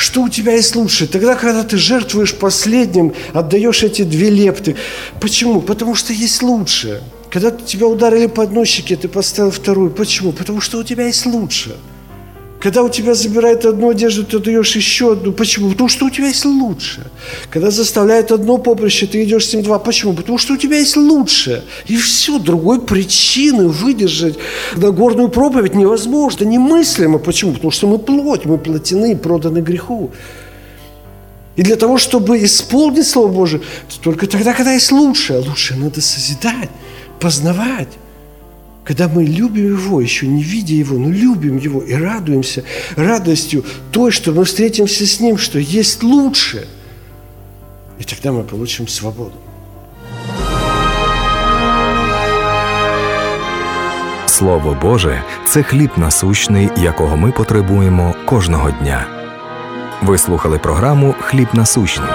что 0.04 0.22
у 0.22 0.28
тебя 0.28 0.52
есть 0.52 0.76
лучше? 0.76 1.06
Тогда, 1.06 1.34
когда 1.34 1.64
ты 1.64 1.78
жертвуешь 1.78 2.34
последним, 2.34 3.14
отдаешь 3.32 3.82
эти 3.82 4.02
две 4.02 4.28
лепты. 4.28 4.76
Почему? 5.20 5.62
Потому 5.62 5.94
что 5.94 6.12
есть 6.12 6.42
лучше. 6.42 7.02
Когда 7.30 7.50
тебя 7.50 7.86
ударили 7.86 8.26
по 8.26 8.42
одной 8.42 8.66
щеке, 8.66 8.96
ты 8.96 9.08
поставил 9.08 9.50
вторую. 9.50 9.90
Почему? 9.90 10.32
Потому 10.32 10.60
что 10.60 10.78
у 10.78 10.84
тебя 10.84 11.06
есть 11.06 11.24
лучше. 11.24 11.76
Когда 12.64 12.82
у 12.82 12.88
тебя 12.88 13.12
забирают 13.12 13.66
одну 13.66 13.90
одежду, 13.90 14.24
ты 14.24 14.38
даешь 14.38 14.74
еще 14.74 15.12
одну. 15.12 15.32
Почему? 15.32 15.72
Потому 15.72 15.90
что 15.90 16.06
у 16.06 16.10
тебя 16.10 16.28
есть 16.28 16.46
лучше. 16.46 17.02
Когда 17.50 17.70
заставляют 17.70 18.32
одно 18.32 18.56
поприще, 18.56 19.06
ты 19.06 19.22
идешь 19.22 19.48
с 19.48 19.52
ним 19.52 19.62
два. 19.62 19.78
Почему? 19.78 20.14
Потому 20.14 20.38
что 20.38 20.54
у 20.54 20.56
тебя 20.56 20.78
есть 20.78 20.96
лучше. 20.96 21.62
И 21.88 21.98
все, 21.98 22.38
другой 22.38 22.80
причины 22.80 23.68
выдержать 23.68 24.38
Нагорную 24.76 25.28
проповедь 25.28 25.74
невозможно, 25.74 26.46
немыслимо. 26.46 27.18
Почему? 27.18 27.52
Потому 27.52 27.70
что 27.70 27.86
мы 27.86 27.98
плоть, 27.98 28.46
мы 28.46 28.56
плотины, 28.56 29.14
проданы 29.14 29.58
греху. 29.58 30.10
И 31.56 31.62
для 31.62 31.76
того, 31.76 31.98
чтобы 31.98 32.42
исполнить 32.42 33.06
Слово 33.06 33.28
Божие, 33.28 33.60
только 34.02 34.26
тогда, 34.26 34.54
когда 34.54 34.72
есть 34.72 34.90
лучшее. 34.90 35.40
Лучшее 35.40 35.78
надо 35.80 36.00
созидать, 36.00 36.70
познавать. 37.20 37.88
Когда 38.83 39.07
мы 39.07 39.23
любим 39.23 39.77
Его, 39.77 40.01
еще 40.01 40.27
не 40.27 40.41
видя 40.41 40.73
Его, 40.73 40.97
но 40.97 41.09
любим 41.09 41.57
Его 41.57 41.81
и 41.81 41.93
радуемся 41.93 42.63
радостью 42.95 43.63
той, 43.91 44.11
что 44.11 44.31
мы 44.31 44.43
встретимся 44.45 45.05
с 45.05 45.19
Ним, 45.19 45.37
что 45.37 45.59
есть 45.59 46.03
лучше. 46.03 46.67
И 47.99 48.03
тогда 48.03 48.31
мы 48.31 48.43
получим 48.43 48.87
свободу. 48.87 49.33
Слово 54.25 54.77
Боже 54.81 55.23
це 55.45 55.63
хліб 55.63 55.89
насущний, 55.97 56.69
якого 56.77 57.17
ми 57.17 57.31
потребуємо 57.31 58.15
кожного 58.25 58.71
дня. 58.71 59.05
Ви 60.01 60.17
слухали 60.17 60.57
програму 60.57 61.15
Хліб 61.19 61.47
насущний. 61.53 62.09